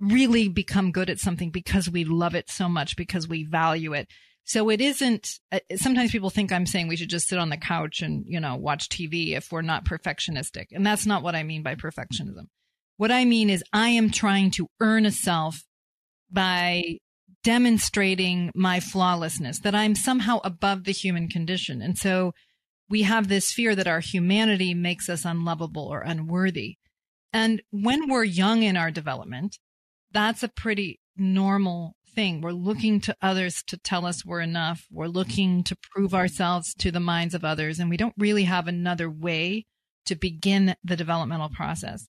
really 0.00 0.48
become 0.48 0.90
good 0.90 1.10
at 1.10 1.20
something 1.20 1.50
because 1.50 1.88
we 1.88 2.04
love 2.04 2.34
it 2.34 2.50
so 2.50 2.68
much, 2.68 2.96
because 2.96 3.28
we 3.28 3.44
value 3.44 3.92
it. 3.92 4.08
So 4.44 4.70
it 4.70 4.80
isn't, 4.80 5.38
uh, 5.52 5.60
sometimes 5.76 6.10
people 6.10 6.30
think 6.30 6.50
I'm 6.50 6.66
saying 6.66 6.88
we 6.88 6.96
should 6.96 7.10
just 7.10 7.28
sit 7.28 7.38
on 7.38 7.50
the 7.50 7.56
couch 7.56 8.02
and, 8.02 8.24
you 8.26 8.40
know, 8.40 8.56
watch 8.56 8.88
TV 8.88 9.36
if 9.36 9.52
we're 9.52 9.62
not 9.62 9.84
perfectionistic. 9.84 10.66
And 10.72 10.84
that's 10.84 11.06
not 11.06 11.22
what 11.22 11.36
I 11.36 11.44
mean 11.44 11.62
by 11.62 11.76
perfectionism. 11.76 12.48
What 12.96 13.12
I 13.12 13.24
mean 13.24 13.50
is 13.50 13.62
I 13.72 13.90
am 13.90 14.10
trying 14.10 14.50
to 14.52 14.68
earn 14.80 15.06
a 15.06 15.12
self 15.12 15.62
by 16.30 16.98
demonstrating 17.42 18.50
my 18.54 18.80
flawlessness, 18.80 19.60
that 19.60 19.74
I'm 19.74 19.94
somehow 19.94 20.40
above 20.44 20.84
the 20.84 20.92
human 20.92 21.28
condition. 21.28 21.82
And 21.82 21.98
so 21.98 22.32
we 22.92 23.02
have 23.04 23.28
this 23.28 23.50
fear 23.50 23.74
that 23.74 23.88
our 23.88 24.00
humanity 24.00 24.74
makes 24.74 25.08
us 25.08 25.24
unlovable 25.24 25.86
or 25.86 26.02
unworthy. 26.02 26.76
And 27.32 27.62
when 27.70 28.06
we're 28.06 28.22
young 28.22 28.62
in 28.62 28.76
our 28.76 28.90
development, 28.90 29.58
that's 30.10 30.42
a 30.42 30.48
pretty 30.48 31.00
normal 31.16 31.96
thing. 32.14 32.42
We're 32.42 32.50
looking 32.50 33.00
to 33.00 33.16
others 33.22 33.62
to 33.68 33.78
tell 33.78 34.04
us 34.04 34.26
we're 34.26 34.42
enough. 34.42 34.84
We're 34.90 35.06
looking 35.06 35.64
to 35.64 35.76
prove 35.90 36.12
ourselves 36.12 36.74
to 36.74 36.90
the 36.90 37.00
minds 37.00 37.34
of 37.34 37.46
others. 37.46 37.78
And 37.78 37.88
we 37.88 37.96
don't 37.96 38.12
really 38.18 38.44
have 38.44 38.68
another 38.68 39.08
way 39.08 39.64
to 40.04 40.14
begin 40.14 40.76
the 40.84 40.94
developmental 40.94 41.48
process. 41.48 42.06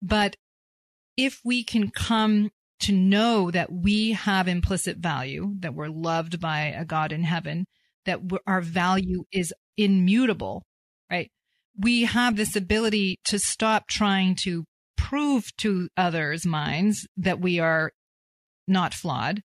But 0.00 0.36
if 1.16 1.40
we 1.44 1.64
can 1.64 1.90
come 1.90 2.52
to 2.82 2.92
know 2.92 3.50
that 3.50 3.72
we 3.72 4.12
have 4.12 4.46
implicit 4.46 4.98
value, 4.98 5.56
that 5.58 5.74
we're 5.74 5.88
loved 5.88 6.38
by 6.38 6.66
a 6.66 6.84
God 6.84 7.10
in 7.10 7.24
heaven, 7.24 7.66
that 8.06 8.20
our 8.46 8.60
value 8.60 9.24
is 9.32 9.52
immutable, 9.76 10.64
right? 11.10 11.30
We 11.78 12.04
have 12.04 12.36
this 12.36 12.56
ability 12.56 13.18
to 13.26 13.38
stop 13.38 13.88
trying 13.88 14.36
to 14.44 14.64
prove 14.96 15.54
to 15.58 15.88
others' 15.96 16.46
minds 16.46 17.06
that 17.16 17.40
we 17.40 17.58
are 17.58 17.92
not 18.66 18.94
flawed, 18.94 19.42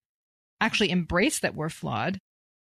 actually 0.62 0.92
embrace 0.92 1.40
that 1.40 1.56
we're 1.56 1.70
flawed, 1.70 2.20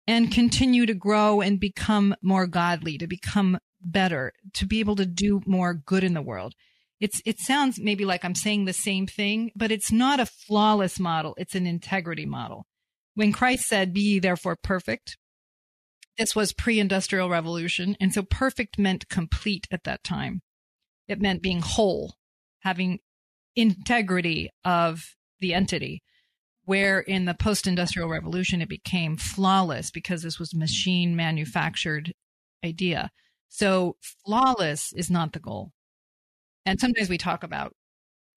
and 0.08 0.32
continue 0.32 0.86
to 0.86 0.94
grow 0.94 1.42
and 1.42 1.60
become 1.60 2.16
more 2.22 2.46
godly, 2.48 2.98
to 2.98 3.08
become 3.08 3.58
better, 3.82 4.32
to 4.54 4.66
be 4.66 4.80
able 4.80 4.96
to 4.96 5.06
do 5.06 5.42
more 5.46 5.74
good 5.74 6.04
in 6.04 6.14
the 6.14 6.22
world. 6.22 6.54
It's, 7.00 7.22
it 7.26 7.40
sounds 7.40 7.80
maybe 7.80 8.06
like 8.06 8.24
I'm 8.24 8.36
saying 8.36 8.66
the 8.66 8.74
same 8.74 9.08
thing, 9.08 9.52
but 9.56 9.72
it's 9.72 9.92
not 9.92 10.20
a 10.20 10.26
flawless 10.26 11.00
model. 11.00 11.34
It's 11.38 11.56
an 11.56 11.68
integrity 11.68 12.26
model. 12.26 12.66
When 13.16 13.32
Christ 13.32 13.66
said, 13.66 13.94
be 13.94 14.02
ye 14.02 14.20
therefore 14.20 14.58
perfect, 14.62 15.18
this 16.18 16.36
was 16.36 16.54
pre-industrial 16.54 17.30
revolution. 17.30 17.96
And 18.00 18.14
so 18.14 18.24
perfect 18.24 18.78
meant 18.78 19.10
complete 19.10 19.68
at 19.72 19.84
that 19.84 20.04
time. 20.04 20.42
It 21.08 21.22
meant 21.22 21.42
being 21.42 21.62
whole, 21.62 22.16
having 22.60 23.00
integrity 23.56 24.50
of 24.64 25.16
the 25.40 25.54
entity 25.54 26.02
where 26.66 27.00
in 27.00 27.26
the 27.26 27.34
post 27.34 27.68
industrial 27.68 28.10
revolution 28.10 28.62
it 28.62 28.70
became 28.70 29.18
flawless 29.18 29.92
because 29.92 30.24
this 30.24 30.40
was 30.40 30.54
machine 30.54 31.16
manufactured 31.16 32.12
idea. 32.64 33.12
So 33.50 33.98
flawless 34.26 34.92
is 34.94 35.10
not 35.10 35.34
the 35.34 35.40
goal. 35.40 35.72
And 36.66 36.80
sometimes 36.80 37.08
we 37.08 37.20
talk 37.20 37.44
about 37.44 37.74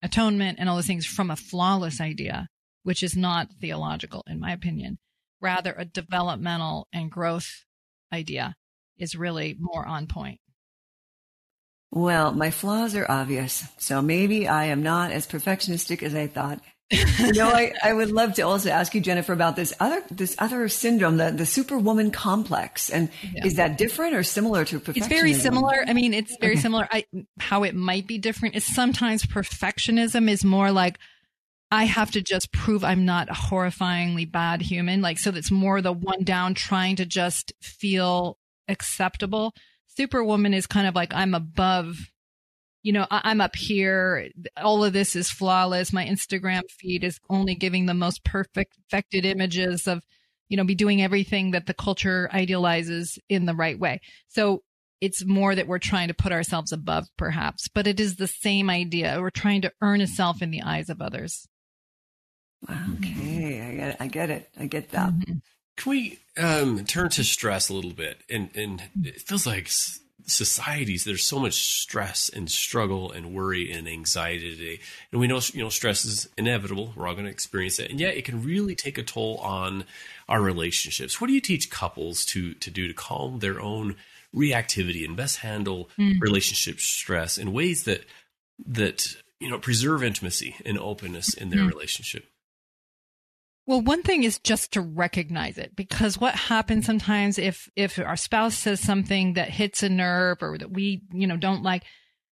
atonement 0.02 0.58
and 0.60 0.68
all 0.68 0.76
those 0.76 0.86
things 0.86 1.06
from 1.06 1.30
a 1.30 1.36
flawless 1.36 2.00
idea, 2.00 2.48
which 2.82 3.02
is 3.02 3.16
not 3.16 3.48
theological, 3.60 4.22
in 4.28 4.38
my 4.38 4.52
opinion. 4.52 4.98
Rather, 5.40 5.74
a 5.76 5.84
developmental 5.84 6.86
and 6.92 7.10
growth 7.10 7.64
idea 8.12 8.54
is 8.98 9.16
really 9.16 9.56
more 9.58 9.86
on 9.86 10.06
point. 10.06 10.40
Well, 11.90 12.32
my 12.32 12.50
flaws 12.50 12.94
are 12.94 13.10
obvious. 13.10 13.64
So 13.78 14.02
maybe 14.02 14.46
I 14.46 14.66
am 14.66 14.82
not 14.82 15.10
as 15.10 15.26
perfectionistic 15.26 16.02
as 16.02 16.14
I 16.14 16.26
thought 16.26 16.60
you 16.90 17.32
know, 17.34 17.48
I, 17.48 17.72
I 17.82 17.92
would 17.92 18.10
love 18.10 18.34
to 18.34 18.42
also 18.42 18.70
ask 18.70 18.94
you, 18.94 19.00
Jennifer, 19.00 19.32
about 19.34 19.56
this 19.56 19.74
other 19.78 20.02
this 20.10 20.34
other 20.38 20.68
syndrome, 20.68 21.18
the 21.18 21.30
the 21.30 21.44
superwoman 21.44 22.10
complex, 22.10 22.88
and 22.88 23.10
yeah. 23.34 23.44
is 23.44 23.56
that 23.56 23.76
different 23.76 24.14
or 24.14 24.22
similar 24.22 24.64
to 24.64 24.80
perfectionism? 24.80 24.96
It's 24.96 25.06
very 25.06 25.34
similar. 25.34 25.84
I 25.86 25.92
mean, 25.92 26.14
it's 26.14 26.34
very 26.40 26.54
okay. 26.54 26.62
similar. 26.62 26.88
I, 26.90 27.04
how 27.38 27.64
it 27.64 27.74
might 27.74 28.06
be 28.06 28.16
different 28.16 28.54
is 28.54 28.64
sometimes 28.64 29.24
perfectionism 29.24 30.30
is 30.30 30.44
more 30.44 30.72
like 30.72 30.98
I 31.70 31.84
have 31.84 32.10
to 32.12 32.22
just 32.22 32.52
prove 32.52 32.82
I'm 32.82 33.04
not 33.04 33.28
a 33.28 33.34
horrifyingly 33.34 34.30
bad 34.30 34.62
human. 34.62 35.02
Like, 35.02 35.18
so 35.18 35.30
that's 35.30 35.50
more 35.50 35.82
the 35.82 35.92
one 35.92 36.24
down 36.24 36.54
trying 36.54 36.96
to 36.96 37.06
just 37.06 37.52
feel 37.60 38.38
acceptable. 38.68 39.52
Superwoman 39.86 40.54
is 40.54 40.66
kind 40.66 40.86
of 40.86 40.94
like 40.94 41.12
I'm 41.14 41.34
above 41.34 41.96
you 42.82 42.92
know, 42.92 43.06
I- 43.10 43.30
am 43.30 43.40
up 43.40 43.56
here. 43.56 44.30
All 44.56 44.84
of 44.84 44.92
this 44.92 45.16
is 45.16 45.30
flawless. 45.30 45.92
My 45.92 46.06
Instagram 46.06 46.62
feed 46.70 47.04
is 47.04 47.18
only 47.28 47.54
giving 47.54 47.86
the 47.86 47.94
most 47.94 48.24
perfect, 48.24 48.76
perfected 48.76 49.24
images 49.24 49.86
of, 49.86 50.02
you 50.48 50.56
know, 50.56 50.64
be 50.64 50.74
doing 50.74 51.02
everything 51.02 51.50
that 51.50 51.66
the 51.66 51.74
culture 51.74 52.30
idealizes 52.32 53.18
in 53.28 53.46
the 53.46 53.54
right 53.54 53.78
way. 53.78 54.00
So 54.28 54.62
it's 55.00 55.24
more 55.24 55.54
that 55.54 55.66
we're 55.66 55.78
trying 55.78 56.08
to 56.08 56.14
put 56.14 56.32
ourselves 56.32 56.72
above 56.72 57.08
perhaps, 57.16 57.68
but 57.68 57.86
it 57.86 58.00
is 58.00 58.16
the 58.16 58.26
same 58.26 58.70
idea. 58.70 59.18
We're 59.20 59.30
trying 59.30 59.62
to 59.62 59.72
earn 59.82 60.00
a 60.00 60.06
self 60.06 60.40
in 60.40 60.50
the 60.50 60.62
eyes 60.62 60.88
of 60.88 61.02
others. 61.02 61.46
Okay. 62.64 63.62
I 63.62 63.74
get 63.74 63.88
it. 63.90 63.96
I 64.00 64.06
get 64.06 64.30
it. 64.30 64.50
I 64.58 64.66
get 64.66 64.90
that. 64.90 65.10
Mm-hmm. 65.10 65.34
Can 65.76 65.90
we 65.90 66.18
um, 66.36 66.84
turn 66.84 67.08
to 67.10 67.22
stress 67.22 67.68
a 67.68 67.74
little 67.74 67.92
bit? 67.92 68.22
And, 68.28 68.50
and 68.56 68.82
it 69.04 69.20
feels 69.20 69.46
like 69.46 69.68
societies 70.28 71.04
there's 71.04 71.24
so 71.24 71.38
much 71.38 71.54
stress 71.54 72.28
and 72.28 72.50
struggle 72.50 73.10
and 73.10 73.32
worry 73.32 73.72
and 73.72 73.88
anxiety 73.88 74.54
today 74.54 74.80
and 75.10 75.20
we 75.20 75.26
know 75.26 75.40
you 75.54 75.62
know 75.62 75.70
stress 75.70 76.04
is 76.04 76.28
inevitable 76.36 76.92
we're 76.94 77.08
all 77.08 77.14
going 77.14 77.24
to 77.24 77.30
experience 77.30 77.78
it 77.78 77.90
and 77.90 77.98
yet 77.98 78.14
it 78.14 78.26
can 78.26 78.44
really 78.44 78.74
take 78.74 78.98
a 78.98 79.02
toll 79.02 79.38
on 79.38 79.84
our 80.28 80.42
relationships 80.42 81.18
what 81.18 81.28
do 81.28 81.32
you 81.32 81.40
teach 81.40 81.70
couples 81.70 82.26
to 82.26 82.52
to 82.54 82.70
do 82.70 82.86
to 82.86 82.92
calm 82.92 83.38
their 83.38 83.58
own 83.58 83.96
reactivity 84.34 85.02
and 85.02 85.16
best 85.16 85.38
handle 85.38 85.88
mm. 85.98 86.20
relationship 86.20 86.78
stress 86.78 87.38
in 87.38 87.52
ways 87.52 87.84
that 87.84 88.04
that 88.66 89.06
you 89.40 89.48
know 89.48 89.58
preserve 89.58 90.02
intimacy 90.02 90.54
and 90.66 90.78
openness 90.78 91.32
in 91.32 91.48
their 91.48 91.60
mm. 91.60 91.68
relationship 91.68 92.26
well, 93.68 93.82
one 93.82 94.02
thing 94.02 94.24
is 94.24 94.38
just 94.38 94.72
to 94.72 94.80
recognize 94.80 95.58
it 95.58 95.76
because 95.76 96.18
what 96.18 96.34
happens 96.34 96.86
sometimes 96.86 97.38
if, 97.38 97.68
if 97.76 97.98
our 97.98 98.16
spouse 98.16 98.56
says 98.56 98.80
something 98.80 99.34
that 99.34 99.50
hits 99.50 99.82
a 99.82 99.90
nerve 99.90 100.38
or 100.40 100.56
that 100.56 100.72
we, 100.72 101.02
you 101.12 101.26
know, 101.26 101.36
don't 101.36 101.62
like, 101.62 101.82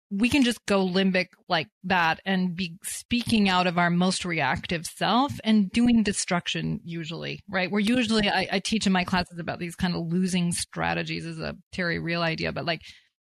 we 0.10 0.28
can 0.28 0.44
just 0.44 0.66
go 0.66 0.86
limbic 0.86 1.28
like 1.48 1.70
that 1.86 2.20
and 2.26 2.54
be 2.58 2.76
speaking 2.84 3.48
out 3.48 3.66
of 3.66 3.78
our 3.78 3.90
most 3.90 4.26
reactive 4.26 4.86
self 4.86 5.32
and 5.46 5.72
doing 5.72 6.04
destruction 6.04 6.82
usually, 6.84 7.40
right? 7.50 7.72
We're 7.72 7.80
usually, 7.80 8.28
I, 8.28 8.50
I 8.52 8.60
teach 8.60 8.86
in 8.86 8.92
my 8.92 9.06
classes 9.06 9.40
about 9.40 9.60
these 9.60 9.78
kind 9.78 9.96
of 9.96 10.12
losing 10.12 10.52
strategies 10.52 11.26
is 11.26 11.40
a 11.40 11.56
Terry 11.72 11.98
Real 11.98 12.24
idea, 12.24 12.52
but 12.52 12.66
like 12.66 12.82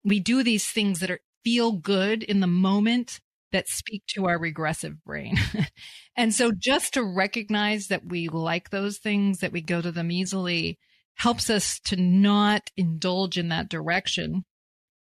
we 0.03 0.19
do 0.19 0.43
these 0.43 0.67
things 0.67 0.99
that 0.99 1.09
are 1.09 1.21
feel 1.45 1.71
good 1.71 2.21
in 2.23 2.41
the 2.41 2.47
moment 2.47 3.21
that 3.53 3.69
speak 3.69 4.03
to 4.07 4.25
our 4.25 4.37
regressive 4.37 5.01
brain. 5.05 5.37
and 6.17 6.33
so 6.33 6.51
just 6.51 6.95
to 6.95 7.03
recognize 7.03 7.87
that 7.87 8.05
we 8.05 8.27
like 8.27 8.69
those 8.69 8.97
things, 8.97 9.39
that 9.39 9.53
we 9.53 9.61
go 9.61 9.81
to 9.81 9.91
them 9.91 10.11
easily, 10.11 10.77
helps 11.15 11.49
us 11.49 11.79
to 11.85 11.95
not 11.95 12.71
indulge 12.75 13.37
in 13.37 13.49
that 13.49 13.69
direction. 13.69 14.43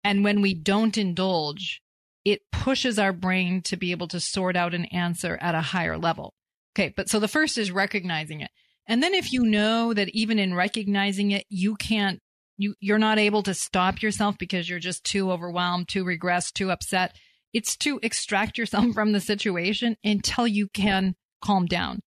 And 0.04 0.22
when 0.22 0.42
we 0.42 0.54
don't 0.54 0.96
indulge, 0.96 1.82
it 2.24 2.42
pushes 2.52 2.98
our 2.98 3.12
brain 3.12 3.62
to 3.62 3.76
be 3.76 3.90
able 3.90 4.08
to 4.08 4.20
sort 4.20 4.54
out 4.54 4.74
an 4.74 4.84
answer 4.86 5.38
at 5.40 5.54
a 5.54 5.60
higher 5.60 5.96
level. 5.96 6.34
Okay. 6.74 6.92
But 6.94 7.08
so 7.08 7.18
the 7.18 7.28
first 7.28 7.56
is 7.56 7.72
recognizing 7.72 8.42
it. 8.42 8.50
And 8.86 9.02
then 9.02 9.14
if 9.14 9.32
you 9.32 9.44
know 9.44 9.94
that 9.94 10.10
even 10.10 10.38
in 10.38 10.54
recognizing 10.54 11.30
it, 11.30 11.46
you 11.48 11.74
can't, 11.74 12.20
you, 12.58 12.74
you're 12.80 12.98
not 12.98 13.18
able 13.18 13.42
to 13.44 13.54
stop 13.54 14.02
yourself 14.02 14.36
because 14.38 14.68
you're 14.68 14.78
just 14.78 15.04
too 15.04 15.32
overwhelmed, 15.32 15.88
too 15.88 16.04
regressed, 16.04 16.52
too 16.52 16.70
upset 16.70 17.16
it's 17.56 17.74
to 17.74 17.98
extract 18.02 18.58
yourself 18.58 18.84
from 18.94 19.12
the 19.12 19.20
situation 19.20 19.96
until 20.04 20.46
you 20.46 20.68
can 20.68 21.16
calm 21.42 21.64
down. 21.64 22.00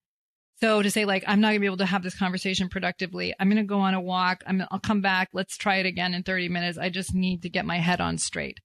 So 0.61 0.83
to 0.83 0.91
say 0.91 1.05
like, 1.05 1.23
I'm 1.25 1.41
not 1.41 1.49
gonna 1.49 1.59
be 1.59 1.65
able 1.65 1.77
to 1.77 1.85
have 1.87 2.03
this 2.03 2.17
conversation 2.17 2.69
productively. 2.69 3.33
I'm 3.39 3.49
gonna 3.49 3.63
go 3.63 3.79
on 3.79 3.95
a 3.95 4.01
walk. 4.01 4.43
I'm, 4.45 4.63
I'll 4.69 4.79
come 4.79 5.01
back. 5.01 5.29
Let's 5.33 5.57
try 5.57 5.77
it 5.77 5.87
again 5.87 6.13
in 6.13 6.21
30 6.21 6.49
minutes. 6.49 6.77
I 6.77 6.89
just 6.89 7.15
need 7.15 7.41
to 7.41 7.49
get 7.49 7.65
my 7.65 7.77
head 7.77 7.99
on 7.99 8.19
straight. 8.19 8.59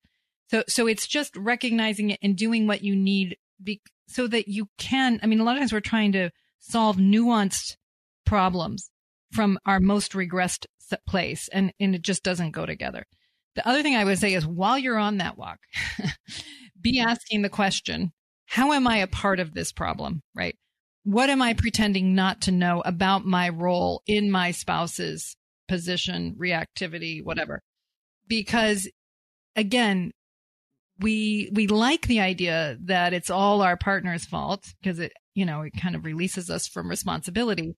So, 0.50 0.62
so 0.68 0.86
it's 0.86 1.06
just 1.06 1.34
recognizing 1.36 2.10
it 2.10 2.18
and 2.22 2.36
doing 2.36 2.66
what 2.66 2.82
you 2.82 2.94
need 2.94 3.38
be, 3.62 3.80
so 4.06 4.26
that 4.26 4.48
you 4.48 4.68
can, 4.76 5.20
I 5.22 5.26
mean, 5.26 5.40
a 5.40 5.44
lot 5.44 5.56
of 5.56 5.60
times 5.60 5.72
we're 5.72 5.80
trying 5.80 6.12
to 6.12 6.30
solve 6.58 6.98
nuanced 6.98 7.76
problems 8.26 8.90
from 9.32 9.58
our 9.64 9.80
most 9.80 10.12
regressed 10.12 10.66
place 11.08 11.48
and, 11.48 11.72
and 11.80 11.94
it 11.94 12.02
just 12.02 12.22
doesn't 12.22 12.50
go 12.50 12.66
together. 12.66 13.06
The 13.54 13.66
other 13.66 13.82
thing 13.82 13.94
I 13.94 14.04
would 14.04 14.18
say 14.18 14.34
is 14.34 14.46
while 14.46 14.78
you're 14.78 14.98
on 14.98 15.18
that 15.18 15.38
walk, 15.38 15.60
be 16.84 17.00
asking 17.00 17.42
the 17.42 17.48
question, 17.48 18.12
how 18.46 18.72
am 18.72 18.86
I 18.86 18.98
a 18.98 19.08
part 19.08 19.40
of 19.40 19.54
this 19.54 19.72
problem? 19.72 20.22
Right? 20.36 20.54
What 21.02 21.30
am 21.30 21.42
I 21.42 21.54
pretending 21.54 22.14
not 22.14 22.42
to 22.42 22.52
know 22.52 22.82
about 22.84 23.26
my 23.26 23.48
role 23.48 24.02
in 24.06 24.30
my 24.30 24.52
spouse's 24.52 25.36
position, 25.66 26.36
reactivity, 26.38 27.24
whatever? 27.24 27.60
Because 28.28 28.88
again, 29.56 30.12
we 31.00 31.50
we 31.52 31.66
like 31.66 32.06
the 32.06 32.20
idea 32.20 32.76
that 32.84 33.12
it's 33.12 33.30
all 33.30 33.62
our 33.62 33.76
partner's 33.76 34.24
fault 34.24 34.72
because 34.80 35.00
it 35.00 35.12
you 35.34 35.44
know 35.44 35.62
it 35.62 35.72
kind 35.80 35.96
of 35.96 36.04
releases 36.04 36.48
us 36.48 36.68
from 36.68 36.88
responsibility 36.88 37.74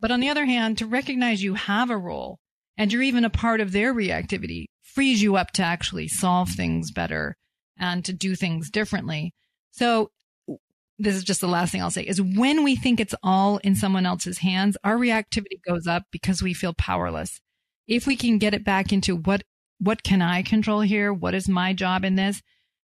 But 0.00 0.10
on 0.10 0.20
the 0.20 0.30
other 0.30 0.46
hand, 0.46 0.78
to 0.78 0.86
recognize 0.86 1.42
you 1.42 1.54
have 1.54 1.90
a 1.90 1.98
role 1.98 2.38
and 2.76 2.92
you're 2.92 3.02
even 3.02 3.24
a 3.24 3.30
part 3.30 3.60
of 3.60 3.72
their 3.72 3.94
reactivity 3.94 4.66
frees 4.82 5.22
you 5.22 5.36
up 5.36 5.50
to 5.52 5.62
actually 5.62 6.08
solve 6.08 6.50
things 6.50 6.90
better 6.90 7.36
and 7.80 8.04
to 8.04 8.12
do 8.12 8.36
things 8.36 8.70
differently. 8.70 9.34
So 9.72 10.10
this 10.98 11.16
is 11.16 11.24
just 11.24 11.40
the 11.40 11.48
last 11.48 11.72
thing 11.72 11.82
I'll 11.82 11.90
say 11.90 12.02
is 12.02 12.20
when 12.20 12.62
we 12.62 12.76
think 12.76 13.00
it's 13.00 13.14
all 13.22 13.56
in 13.58 13.74
someone 13.74 14.04
else's 14.04 14.38
hands, 14.38 14.76
our 14.84 14.96
reactivity 14.96 15.60
goes 15.66 15.86
up 15.86 16.04
because 16.12 16.42
we 16.42 16.52
feel 16.52 16.74
powerless. 16.74 17.40
If 17.88 18.06
we 18.06 18.16
can 18.16 18.38
get 18.38 18.54
it 18.54 18.64
back 18.64 18.92
into 18.92 19.16
what, 19.16 19.42
what 19.78 20.02
can 20.02 20.20
I 20.20 20.42
control 20.42 20.82
here? 20.82 21.12
What 21.12 21.34
is 21.34 21.48
my 21.48 21.72
job 21.72 22.04
in 22.04 22.16
this? 22.16 22.42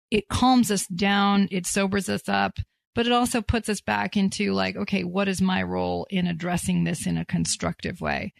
It 0.10 0.30
calms 0.30 0.72
us 0.72 0.88
down. 0.88 1.50
It 1.52 1.68
sobers 1.68 2.08
us 2.08 2.30
up, 2.30 2.60
but 2.96 3.06
it 3.06 3.12
also 3.12 3.42
puts 3.42 3.68
us 3.68 3.82
back 3.82 4.16
into 4.16 4.54
like, 4.54 4.78
okay, 4.78 5.04
what 5.04 5.28
is 5.28 5.42
my 5.42 5.62
role 5.62 6.08
in 6.10 6.28
addressing 6.28 6.86
this 6.86 7.06
in 7.06 7.18
a 7.18 7.26
constructive 7.26 8.00
way? 8.00 8.34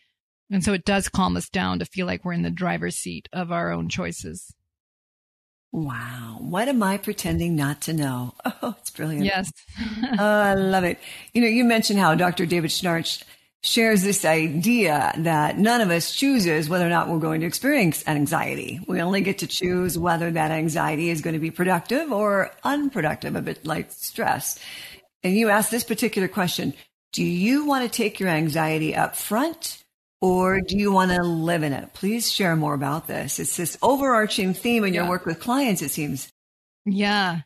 And 0.50 0.64
so 0.64 0.72
it 0.72 0.86
does 0.86 1.10
calm 1.10 1.36
us 1.36 1.50
down 1.50 1.80
to 1.80 1.86
feel 1.86 2.06
like 2.06 2.24
we're 2.24 2.32
in 2.32 2.44
the 2.44 2.50
driver's 2.50 2.96
seat 2.96 3.28
of 3.34 3.52
our 3.52 3.70
own 3.70 3.90
choices. 3.90 4.56
Wow. 5.72 6.38
What 6.40 6.68
am 6.68 6.82
I 6.82 6.98
pretending 6.98 7.56
not 7.56 7.82
to 7.82 7.94
know? 7.94 8.34
Oh, 8.60 8.76
it's 8.80 8.90
brilliant. 8.90 9.24
Yes. 9.24 9.52
oh, 10.20 10.24
I 10.26 10.56
love 10.56 10.84
it. 10.84 10.98
You 11.32 11.42
know, 11.42 11.48
you 11.48 11.64
mentioned 11.64 12.00
how 12.00 12.16
Dr. 12.16 12.48
David 12.48 12.72
Schnarch 12.72 13.24
shares 13.62 14.02
this 14.02 14.26
idea 14.26 15.14
that 15.18 15.60
none 15.60 15.82
of 15.82 15.92
us 15.92 16.14
chooses 16.16 16.68
whether 16.68 16.86
or 16.86 16.90
not 16.90 17.08
we're 17.08 17.20
going 17.20 17.42
to 17.42 17.48
experience 17.48 18.04
anxiety. 18.08 18.80
We 18.88 19.02
only 19.02 19.22
get 19.22 19.40
to 19.40 19.48
choose 19.48 19.98
whether 19.98 20.32
that 20.32 20.52
anxiety 20.52 21.10
is 21.10 21.22
going 21.22 21.36
to 21.36 21.40
be 21.40 21.52
productive 21.52 22.12
or 22.12 22.52
unproductive, 22.64 23.36
a 23.36 23.42
bit 23.42 23.66
like 23.66 23.92
stress. 23.92 24.60
And 25.24 25.36
you 25.36 25.50
asked 25.50 25.70
this 25.70 25.84
particular 25.84 26.28
question. 26.28 26.74
Do 27.14 27.24
you 27.24 27.66
want 27.66 27.84
to 27.84 27.96
take 27.96 28.20
your 28.20 28.30
anxiety 28.30 28.96
up 28.96 29.16
front 29.16 29.84
or 30.22 30.62
do 30.62 30.78
you 30.78 30.92
want 30.92 31.12
to 31.12 31.22
live 31.24 31.64
in 31.64 31.74
it? 31.74 31.94
Please 31.94 32.32
share 32.32 32.56
more 32.56 32.74
about 32.74 33.08
this. 33.08 33.40
It's 33.40 33.58
this 33.58 33.78
overarching 33.82 34.54
theme 34.54 34.84
in 34.84 34.94
your 34.94 35.04
yeah. 35.04 35.10
work 35.10 35.26
with 35.26 35.40
clients, 35.40 35.82
it 35.82 35.92
seems. 35.92 36.32
Yeah. 36.86 37.42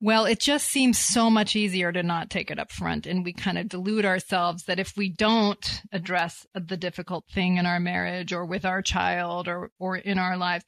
Well, 0.00 0.26
it 0.26 0.38
just 0.38 0.68
seems 0.68 0.96
so 0.96 1.28
much 1.28 1.56
easier 1.56 1.90
to 1.90 2.04
not 2.04 2.30
take 2.30 2.52
it 2.52 2.58
up 2.60 2.70
front. 2.70 3.06
And 3.06 3.24
we 3.24 3.32
kind 3.32 3.58
of 3.58 3.68
delude 3.68 4.04
ourselves 4.04 4.64
that 4.64 4.78
if 4.78 4.92
we 4.96 5.08
don't 5.08 5.82
address 5.92 6.46
the 6.54 6.76
difficult 6.76 7.24
thing 7.32 7.56
in 7.56 7.66
our 7.66 7.80
marriage 7.80 8.32
or 8.32 8.44
with 8.44 8.64
our 8.64 8.80
child 8.80 9.48
or, 9.48 9.72
or 9.80 9.96
in 9.96 10.18
our 10.18 10.36
lives, 10.36 10.64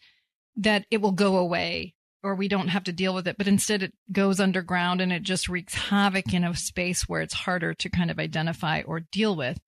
that 0.57 0.85
it 0.91 1.01
will 1.01 1.13
go 1.13 1.37
away 1.37 1.95
or 2.25 2.35
we 2.35 2.49
don't 2.49 2.69
have 2.69 2.85
to 2.85 2.93
deal 2.93 3.15
with 3.15 3.29
it. 3.29 3.39
But 3.39 3.47
instead, 3.47 3.85
it 3.85 3.95
goes 4.11 4.41
underground 4.41 5.01
and 5.01 5.13
it 5.13 5.23
just 5.23 5.49
wreaks 5.49 5.75
havoc 5.75 6.35
in 6.35 6.43
a 6.43 6.55
space 6.57 7.03
where 7.09 7.23
it's 7.23 7.35
harder 7.35 7.73
to 7.75 7.89
kind 7.89 8.11
of 8.11 8.19
identify 8.19 8.83
or 8.83 8.99
deal 8.99 9.37
with 9.37 9.61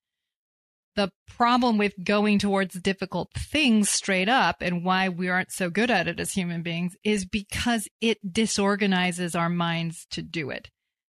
the 0.95 1.11
problem 1.27 1.79
with 1.79 1.93
going 2.05 2.39
towards 2.39 2.75
difficult 2.81 3.31
things 3.37 3.89
straight 3.89 4.29
up 4.29 4.57
and 4.61 4.85
why 4.85 5.09
we 5.09 5.29
aren't 5.29 5.53
so 5.53 5.71
good 5.71 5.91
at 5.91 6.09
it 6.09 6.21
as 6.21 6.33
human 6.33 6.63
beings 6.63 6.95
is 7.05 7.25
because 7.25 7.89
it 8.01 8.19
disorganizes 8.33 9.35
our 9.35 9.49
minds 9.49 10.07
to 10.11 10.23
do 10.23 10.51
it. 10.51 10.69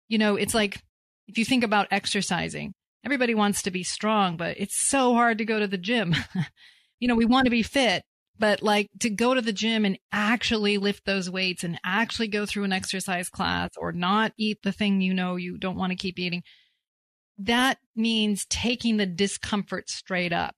You 0.07 0.17
know, 0.17 0.35
it's 0.35 0.53
like 0.53 0.81
if 1.27 1.37
you 1.37 1.45
think 1.45 1.63
about 1.63 1.87
exercising, 1.91 2.73
everybody 3.03 3.35
wants 3.35 3.63
to 3.63 3.71
be 3.71 3.83
strong, 3.83 4.37
but 4.37 4.59
it's 4.59 4.77
so 4.77 5.13
hard 5.13 5.39
to 5.39 5.45
go 5.45 5.59
to 5.59 5.67
the 5.67 5.77
gym. 5.77 6.15
you 6.99 7.07
know, 7.07 7.15
we 7.15 7.25
want 7.25 7.45
to 7.45 7.51
be 7.51 7.63
fit, 7.63 8.03
but 8.37 8.61
like 8.61 8.89
to 8.99 9.09
go 9.09 9.33
to 9.33 9.41
the 9.41 9.53
gym 9.53 9.85
and 9.85 9.97
actually 10.11 10.77
lift 10.77 11.05
those 11.05 11.29
weights 11.29 11.63
and 11.63 11.79
actually 11.83 12.27
go 12.27 12.45
through 12.45 12.63
an 12.63 12.73
exercise 12.73 13.29
class 13.29 13.71
or 13.77 13.91
not 13.91 14.33
eat 14.37 14.59
the 14.63 14.71
thing 14.71 15.01
you 15.01 15.13
know 15.13 15.35
you 15.35 15.57
don't 15.57 15.77
want 15.77 15.91
to 15.91 15.97
keep 15.97 16.19
eating 16.19 16.43
that 17.37 17.77
means 17.95 18.45
taking 18.49 18.97
the 18.97 19.05
discomfort 19.05 19.89
straight 19.89 20.33
up. 20.33 20.55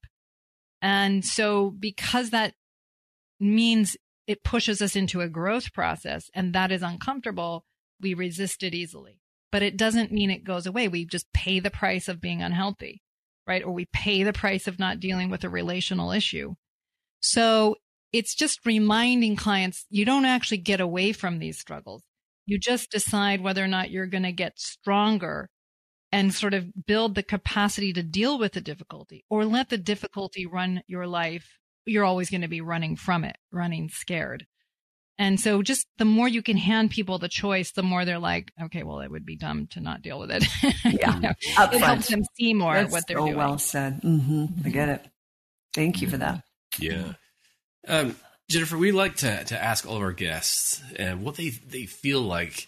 And 0.80 1.24
so 1.24 1.70
because 1.70 2.30
that 2.30 2.54
means 3.40 3.96
it 4.26 4.44
pushes 4.44 4.80
us 4.82 4.94
into 4.94 5.20
a 5.20 5.28
growth 5.28 5.72
process 5.72 6.30
and 6.34 6.54
that 6.54 6.70
is 6.70 6.82
uncomfortable, 6.82 7.64
we 8.00 8.14
resist 8.14 8.62
it 8.62 8.74
easily. 8.74 9.20
But 9.50 9.62
it 9.62 9.76
doesn't 9.76 10.12
mean 10.12 10.30
it 10.30 10.44
goes 10.44 10.66
away. 10.66 10.88
We 10.88 11.06
just 11.06 11.32
pay 11.32 11.58
the 11.58 11.70
price 11.70 12.06
of 12.06 12.20
being 12.20 12.42
unhealthy, 12.42 13.00
right? 13.46 13.64
Or 13.64 13.72
we 13.72 13.86
pay 13.92 14.22
the 14.22 14.32
price 14.32 14.68
of 14.68 14.78
not 14.78 15.00
dealing 15.00 15.30
with 15.30 15.42
a 15.42 15.48
relational 15.48 16.12
issue. 16.12 16.54
So 17.20 17.76
it's 18.12 18.34
just 18.34 18.64
reminding 18.64 19.36
clients 19.36 19.86
you 19.90 20.04
don't 20.04 20.26
actually 20.26 20.58
get 20.58 20.80
away 20.80 21.12
from 21.12 21.38
these 21.38 21.58
struggles. 21.58 22.02
You 22.46 22.58
just 22.58 22.90
decide 22.90 23.40
whether 23.40 23.64
or 23.64 23.68
not 23.68 23.90
you're 23.90 24.06
going 24.06 24.22
to 24.22 24.32
get 24.32 24.58
stronger 24.58 25.48
and 26.12 26.32
sort 26.32 26.54
of 26.54 26.86
build 26.86 27.14
the 27.14 27.22
capacity 27.22 27.92
to 27.92 28.02
deal 28.02 28.38
with 28.38 28.52
the 28.52 28.60
difficulty 28.60 29.24
or 29.28 29.44
let 29.44 29.68
the 29.68 29.78
difficulty 29.78 30.46
run 30.46 30.82
your 30.86 31.06
life. 31.06 31.58
You're 31.86 32.04
always 32.04 32.30
going 32.30 32.42
to 32.42 32.48
be 32.48 32.60
running 32.60 32.96
from 32.96 33.24
it, 33.24 33.36
running 33.50 33.88
scared. 33.88 34.46
And 35.20 35.40
so 35.40 35.62
just 35.62 35.86
the 35.98 36.04
more 36.04 36.28
you 36.28 36.42
can 36.42 36.56
hand 36.56 36.90
people 36.90 37.18
the 37.18 37.28
choice, 37.28 37.72
the 37.72 37.82
more 37.82 38.04
they're 38.04 38.20
like, 38.20 38.52
okay, 38.62 38.84
well, 38.84 39.00
it 39.00 39.10
would 39.10 39.26
be 39.26 39.36
dumb 39.36 39.66
to 39.68 39.80
not 39.80 40.00
deal 40.00 40.18
with 40.20 40.30
it. 40.30 40.44
Yeah. 40.84 41.14
you 41.16 41.20
know, 41.20 41.32
it 41.72 41.80
helps 41.80 42.08
them 42.08 42.22
see 42.38 42.54
more 42.54 42.74
That's 42.74 42.92
what 42.92 43.06
they're 43.06 43.18
so 43.18 43.24
doing. 43.26 43.36
well 43.36 43.58
said. 43.58 44.00
Mm-hmm. 44.02 44.46
I 44.64 44.68
get 44.70 44.88
it. 44.88 45.04
Thank 45.74 46.00
you 46.00 46.08
for 46.08 46.16
that. 46.18 46.44
Yeah. 46.78 47.12
Um, 47.86 48.16
Jennifer, 48.48 48.78
we 48.78 48.92
like 48.92 49.16
to, 49.16 49.44
to 49.44 49.62
ask 49.62 49.86
all 49.86 49.96
of 49.96 50.02
our 50.02 50.12
guests 50.12 50.82
and 50.96 51.22
what 51.22 51.34
they, 51.34 51.50
they 51.50 51.84
feel 51.84 52.22
like 52.22 52.66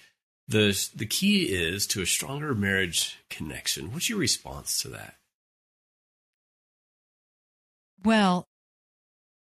the 0.51 0.91
the 0.95 1.07
key 1.07 1.45
is 1.45 1.87
to 1.89 2.03
a 2.03 2.07
stronger 2.07 2.55
marriage 2.55 3.19
connection. 3.31 3.93
What's 3.93 4.09
your 4.09 4.19
response 4.19 4.83
to 4.83 4.89
that? 4.89 5.15
Well, 8.05 8.49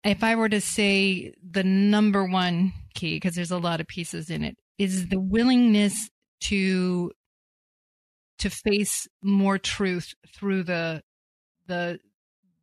if 0.05 0.25
I 0.25 0.37
were 0.37 0.49
to 0.49 0.61
say 0.61 1.35
the 1.43 1.65
number 1.65 2.25
one 2.25 2.73
key, 2.95 3.17
because 3.17 3.35
there's 3.35 3.51
a 3.51 3.59
lot 3.59 3.81
of 3.81 3.87
pieces 3.87 4.31
in 4.31 4.43
it, 4.43 4.57
is 4.79 5.09
the 5.09 5.21
willingness 5.21 6.09
to 6.43 7.13
to 8.39 8.51
face 8.51 9.07
more 9.23 9.59
truth 9.59 10.15
through 10.35 10.63
the 10.63 11.03
the, 11.67 11.99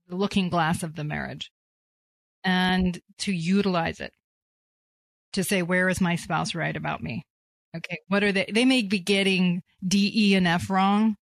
the 0.07 0.15
looking 0.15 0.49
glass 0.49 0.81
of 0.81 0.95
the 0.95 1.03
marriage 1.03 1.51
and 2.43 2.99
to 3.19 3.31
utilize 3.31 3.99
it 3.99 4.13
to 5.33 5.43
say 5.43 5.61
where 5.61 5.89
is 5.89 5.99
my 5.99 6.15
spouse 6.15 6.55
right 6.55 6.75
about 6.75 7.03
me 7.03 7.25
Okay, 7.75 7.99
what 8.07 8.23
are 8.23 8.31
they? 8.31 8.49
They 8.51 8.65
may 8.65 8.83
be 8.83 8.99
getting 8.99 9.63
D, 9.85 10.11
E, 10.13 10.35
and 10.35 10.47
F 10.47 10.69
wrong, 10.69 11.15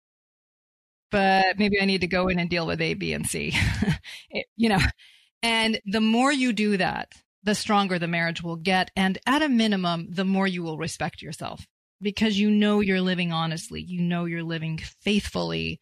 but 1.11 1.57
maybe 1.57 1.79
I 1.79 1.85
need 1.85 2.01
to 2.01 2.07
go 2.07 2.27
in 2.27 2.39
and 2.39 2.49
deal 2.49 2.65
with 2.65 2.81
A, 2.81 2.93
B, 2.95 3.13
and 3.13 3.25
C. 3.25 3.53
you 4.57 4.69
know, 4.69 4.79
and 5.43 5.79
the 5.85 6.01
more 6.01 6.31
you 6.31 6.53
do 6.53 6.77
that, 6.77 7.11
the 7.43 7.55
stronger 7.55 7.99
the 7.99 8.07
marriage 8.07 8.41
will 8.41 8.55
get. 8.55 8.91
And 8.95 9.17
at 9.25 9.41
a 9.41 9.49
minimum, 9.49 10.07
the 10.09 10.25
more 10.25 10.47
you 10.47 10.63
will 10.63 10.77
respect 10.77 11.21
yourself 11.21 11.65
because 12.01 12.39
you 12.39 12.49
know 12.49 12.79
you're 12.79 13.01
living 13.01 13.31
honestly. 13.31 13.81
You 13.81 14.01
know 14.01 14.25
you're 14.25 14.43
living 14.43 14.79
faithfully 15.01 15.79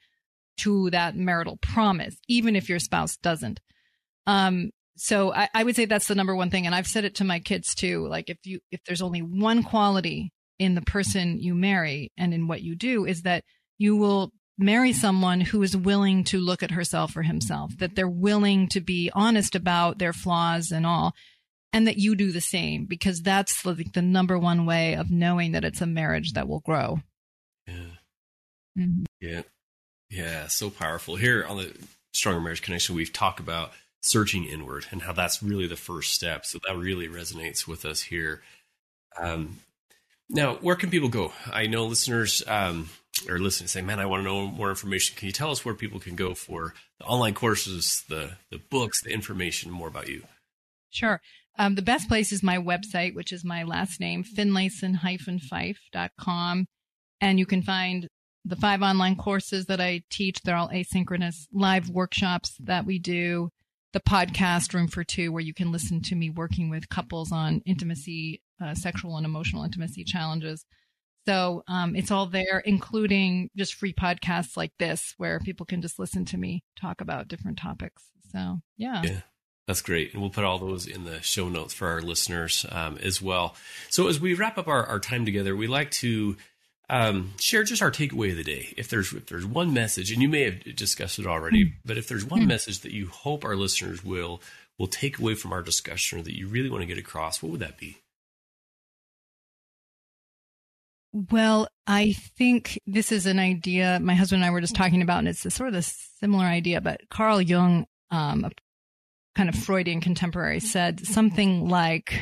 to 0.60 0.90
that 0.90 1.16
marital 1.16 1.58
promise, 1.58 2.18
even 2.28 2.56
if 2.56 2.70
your 2.70 2.80
spouse 2.80 3.18
doesn't. 3.18 3.60
Um, 4.26 4.72
so 4.98 5.34
I, 5.34 5.48
I 5.54 5.64
would 5.64 5.76
say 5.76 5.86
that's 5.86 6.08
the 6.08 6.16
number 6.16 6.36
one 6.36 6.50
thing. 6.50 6.66
And 6.66 6.74
I've 6.74 6.88
said 6.88 7.06
it 7.06 7.16
to 7.16 7.24
my 7.24 7.40
kids 7.40 7.76
too. 7.76 8.08
Like 8.08 8.30
if 8.30 8.38
you, 8.44 8.60
if 8.72 8.82
there's 8.86 9.02
only 9.02 9.22
one 9.22 9.64
quality 9.64 10.32
in 10.60 10.76
the 10.76 10.82
person 10.82 11.40
you 11.40 11.54
marry 11.54 12.12
and 12.18 12.34
in 12.34 12.48
what 12.48 12.62
you 12.62 12.76
do 12.76 13.06
is 13.06 13.24
that 13.24 13.44
you 13.78 13.96
will 13.96 14.32
marry 14.58 14.92
someone 14.92 15.40
who 15.40 15.62
is 15.62 15.78
willing 15.78 16.24
to 16.24 16.40
look 16.40 16.64
at 16.64 16.72
herself 16.72 17.16
or 17.16 17.22
himself, 17.22 17.78
that 17.78 17.96
they're 17.96 18.08
willing 18.08 18.68
to 18.70 18.82
be 18.82 19.12
honest 19.14 19.56
about 19.56 20.00
their 20.00 20.14
flaws 20.14 20.72
and 20.72 20.86
all, 20.86 21.14
and 21.74 21.88
that 21.88 21.98
you 21.98 22.16
do 22.16 22.32
the 22.32 22.42
same 22.42 22.86
because 22.86 23.22
that's 23.22 23.66
like 23.66 23.94
the 23.94 24.02
number 24.02 24.38
one 24.38 24.66
way 24.66 24.96
of 24.96 25.12
knowing 25.12 25.52
that 25.52 25.64
it's 25.64 25.82
a 25.82 25.86
marriage 25.86 26.34
that 26.34 26.48
will 26.48 26.62
grow. 26.62 27.00
Yeah. 27.68 27.74
Mm-hmm. 28.78 29.04
Yeah. 29.22 29.42
Yeah. 30.10 30.48
So 30.48 30.70
powerful. 30.70 31.18
Here 31.18 31.46
on 31.46 31.58
the 31.58 31.78
Stronger 32.14 32.42
Marriage 32.42 32.62
Connection, 32.62 32.96
we've 32.96 33.14
talked 33.14 33.40
about 33.40 33.72
searching 34.02 34.46
inward 34.46 34.86
and 34.92 35.02
how 35.02 35.12
that's 35.12 35.44
really 35.44 35.68
the 35.68 35.76
first 35.76 36.14
step. 36.14 36.46
So 36.46 36.60
that 36.66 36.78
really 36.78 37.08
resonates 37.08 37.68
with 37.68 37.86
us 37.86 38.02
here. 38.02 38.42
Um, 39.20 39.60
now, 40.30 40.56
where 40.56 40.76
can 40.76 40.90
people 40.90 41.10
go? 41.10 41.32
I 41.52 41.68
know 41.68 41.86
listeners 41.86 42.44
um, 42.48 42.90
are 43.30 43.40
listening 43.40 43.68
say, 43.68 43.82
"Man, 43.82 44.00
I 44.00 44.06
want 44.06 44.22
to 44.22 44.26
know 44.26 44.48
more 44.48 44.70
information." 44.70 45.16
Can 45.16 45.28
you 45.28 45.32
tell 45.32 45.52
us 45.52 45.64
where 45.64 45.74
people 45.74 46.00
can 46.00 46.16
go 46.16 46.34
for 46.34 46.74
the 47.00 47.06
online 47.06 47.34
courses, 47.34 48.04
the 48.10 48.32
the 48.52 48.58
books, 48.58 49.02
the 49.02 49.12
information, 49.12 49.72
more 49.72 49.88
about 49.88 50.10
you? 50.10 50.24
Sure. 50.90 51.22
Um, 51.60 51.76
the 51.76 51.82
best 51.82 52.08
place 52.08 52.32
is 52.32 52.44
my 52.44 52.58
website, 52.58 53.16
which 53.16 53.34
is 53.34 53.44
my 53.44 53.64
last 53.64 54.00
name, 54.00 54.24
finlayson-fife.com. 54.24 56.66
And 57.20 57.40
you 57.40 57.48
can 57.48 57.64
find 57.64 58.08
the 58.46 58.56
five 58.56 58.84
online 58.84 59.16
courses 59.16 59.66
that 59.66 59.82
I 59.82 60.04
teach. 60.12 60.42
They're 60.42 60.56
all 60.56 60.70
asynchronous 60.70 61.48
live 61.52 61.90
workshops 61.90 62.54
that 62.60 62.86
we 62.86 63.00
do. 63.00 63.50
The 63.94 64.02
podcast 64.02 64.72
Room 64.74 64.88
for 64.88 65.04
Two, 65.04 65.32
where 65.32 65.42
you 65.42 65.56
can 65.56 65.72
listen 65.72 66.04
to 66.04 66.16
me 66.16 66.30
working 66.30 66.70
with 66.70 66.90
couples 66.90 67.32
on 67.32 67.64
intimacy 67.66 68.44
uh, 68.62 68.74
sexual 68.76 69.18
and 69.18 69.26
emotional 69.26 69.64
intimacy 69.64 70.04
challenges. 70.04 70.66
So 71.28 71.64
um, 71.68 71.96
it's 71.96 72.12
all 72.12 72.26
there, 72.26 72.60
including 72.66 73.50
just 73.58 73.74
free 73.74 73.94
podcasts 73.94 74.56
like 74.56 74.72
this, 74.80 75.14
where 75.18 75.40
people 75.40 75.66
can 75.66 75.82
just 75.82 76.00
listen 76.00 76.24
to 76.26 76.38
me 76.38 76.64
talk 76.80 77.02
about 77.02 77.28
different 77.28 77.58
topics. 77.58 78.04
So 78.32 78.62
yeah. 78.78 79.02
Yeah. 79.04 79.20
That's 79.68 79.82
great. 79.82 80.14
And 80.14 80.22
we'll 80.22 80.32
put 80.32 80.46
all 80.46 80.60
those 80.60 80.88
in 80.88 81.04
the 81.04 81.22
show 81.22 81.50
notes 81.50 81.74
for 81.74 81.90
our 81.90 82.02
listeners 82.02 82.66
um, 82.72 82.98
as 83.04 83.22
well. 83.22 83.54
So 83.90 84.08
as 84.08 84.18
we 84.18 84.34
wrap 84.34 84.58
up 84.58 84.70
our, 84.70 84.86
our 84.86 85.00
time 85.00 85.26
together, 85.26 85.58
we 85.58 85.68
like 85.68 85.92
to 85.92 86.38
um, 86.90 87.34
share 87.38 87.64
just 87.64 87.82
our 87.82 87.92
takeaway 87.92 88.32
of 88.32 88.38
the 88.38 88.44
day. 88.46 88.74
If 88.78 88.88
there's 88.88 89.12
if 89.12 89.26
there's 89.26 89.46
one 89.46 89.74
message, 89.74 90.12
and 90.12 90.22
you 90.22 90.30
may 90.30 90.44
have 90.44 90.76
discussed 90.76 91.20
it 91.20 91.28
already, 91.28 91.66
mm. 91.66 91.74
but 91.84 91.98
if 91.98 92.08
there's 92.08 92.24
one 92.24 92.44
mm. 92.44 92.48
message 92.48 92.80
that 92.80 92.94
you 92.94 93.08
hope 93.08 93.44
our 93.44 93.58
listeners 93.58 94.04
will 94.06 94.42
will 94.80 94.88
take 94.88 95.20
away 95.20 95.36
from 95.36 95.52
our 95.52 95.62
discussion 95.62 96.20
or 96.20 96.22
that 96.22 96.38
you 96.38 96.48
really 96.48 96.70
want 96.70 96.82
to 96.82 96.88
get 96.88 96.98
across, 96.98 97.44
what 97.44 97.52
would 97.52 97.60
that 97.60 97.78
be? 97.78 97.98
Well, 101.14 101.68
I 101.88 102.14
think 102.14 102.80
this 102.86 103.12
is 103.12 103.26
an 103.26 103.40
idea 103.40 104.00
my 104.02 104.14
husband 104.14 104.44
and 104.44 104.48
I 104.48 104.52
were 104.52 104.62
just 104.62 104.76
talking 104.76 105.02
about, 105.02 105.20
and 105.20 105.28
it's 105.28 105.46
a 105.46 105.52
sort 105.52 105.70
of 105.70 105.76
a 105.76 105.82
similar 105.82 106.46
idea. 106.46 106.82
But 106.82 107.02
Carl 107.10 107.42
Jung, 107.42 107.86
um, 108.12 108.46
a 108.46 108.52
kind 109.36 109.50
of 109.50 109.56
Freudian 109.56 110.02
contemporary, 110.02 110.60
said 110.60 111.06
something 111.06 111.70
like, 111.70 112.22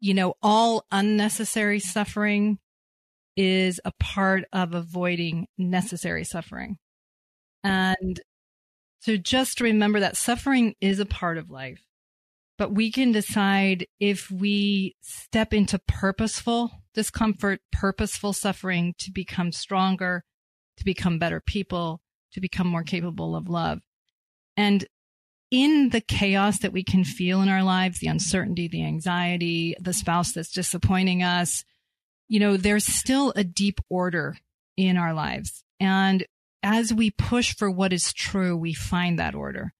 you 0.00 0.14
know, 0.14 0.34
all 0.42 0.84
unnecessary 0.90 1.80
suffering 1.80 2.58
is 3.36 3.80
a 3.84 3.92
part 4.00 4.44
of 4.52 4.74
avoiding 4.74 5.46
necessary 5.56 6.24
suffering. 6.24 6.78
And 7.64 8.20
so 9.00 9.16
just 9.16 9.60
remember 9.60 10.00
that 10.00 10.16
suffering 10.16 10.74
is 10.80 11.00
a 11.00 11.06
part 11.06 11.38
of 11.38 11.50
life, 11.50 11.82
but 12.58 12.72
we 12.72 12.90
can 12.90 13.12
decide 13.12 13.86
if 14.00 14.30
we 14.30 14.96
step 15.00 15.52
into 15.52 15.78
purposeful 15.86 16.70
discomfort, 16.94 17.60
purposeful 17.72 18.32
suffering 18.32 18.94
to 18.98 19.10
become 19.10 19.52
stronger, 19.52 20.24
to 20.78 20.84
become 20.84 21.18
better 21.18 21.40
people, 21.40 22.00
to 22.32 22.40
become 22.40 22.66
more 22.66 22.82
capable 22.82 23.36
of 23.36 23.48
love. 23.48 23.80
And 24.56 24.86
in 25.50 25.90
the 25.90 26.00
chaos 26.00 26.58
that 26.60 26.72
we 26.72 26.82
can 26.82 27.04
feel 27.04 27.42
in 27.42 27.48
our 27.48 27.62
lives, 27.62 27.98
the 27.98 28.08
uncertainty, 28.08 28.68
the 28.68 28.84
anxiety, 28.84 29.76
the 29.80 29.92
spouse 29.92 30.32
that's 30.32 30.50
disappointing 30.50 31.22
us, 31.22 31.64
you 32.28 32.40
know, 32.40 32.56
there's 32.56 32.86
still 32.86 33.32
a 33.36 33.44
deep 33.44 33.80
order 33.88 34.36
in 34.76 34.96
our 34.96 35.14
lives. 35.14 35.62
And 35.78 36.26
as 36.62 36.92
we 36.92 37.10
push 37.10 37.54
for 37.54 37.70
what 37.70 37.92
is 37.92 38.12
true, 38.12 38.56
we 38.56 38.74
find 38.74 39.18
that 39.18 39.34
order. 39.34 39.72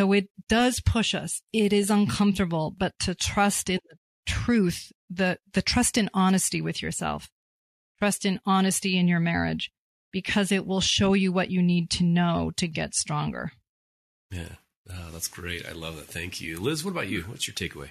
So 0.00 0.12
it 0.12 0.30
does 0.48 0.80
push 0.80 1.14
us. 1.14 1.42
It 1.52 1.74
is 1.74 1.90
uncomfortable, 1.90 2.74
but 2.74 2.94
to 3.00 3.14
trust 3.14 3.68
in 3.68 3.80
the 3.86 3.96
truth, 4.24 4.90
the, 5.10 5.36
the 5.52 5.60
trust 5.60 5.98
in 5.98 6.08
honesty 6.14 6.62
with 6.62 6.80
yourself, 6.80 7.28
trust 7.98 8.24
in 8.24 8.40
honesty 8.46 8.96
in 8.96 9.08
your 9.08 9.20
marriage, 9.20 9.70
because 10.10 10.50
it 10.50 10.66
will 10.66 10.80
show 10.80 11.12
you 11.12 11.32
what 11.32 11.50
you 11.50 11.60
need 11.60 11.90
to 11.90 12.04
know 12.04 12.50
to 12.56 12.66
get 12.66 12.94
stronger. 12.94 13.52
Yeah. 14.30 14.54
Oh, 14.90 15.10
that's 15.12 15.28
great. 15.28 15.68
I 15.68 15.72
love 15.72 15.96
that. 15.96 16.06
Thank 16.06 16.40
you. 16.40 16.58
Liz, 16.58 16.82
what 16.82 16.92
about 16.92 17.10
you? 17.10 17.24
What's 17.24 17.46
your 17.46 17.54
takeaway? 17.54 17.90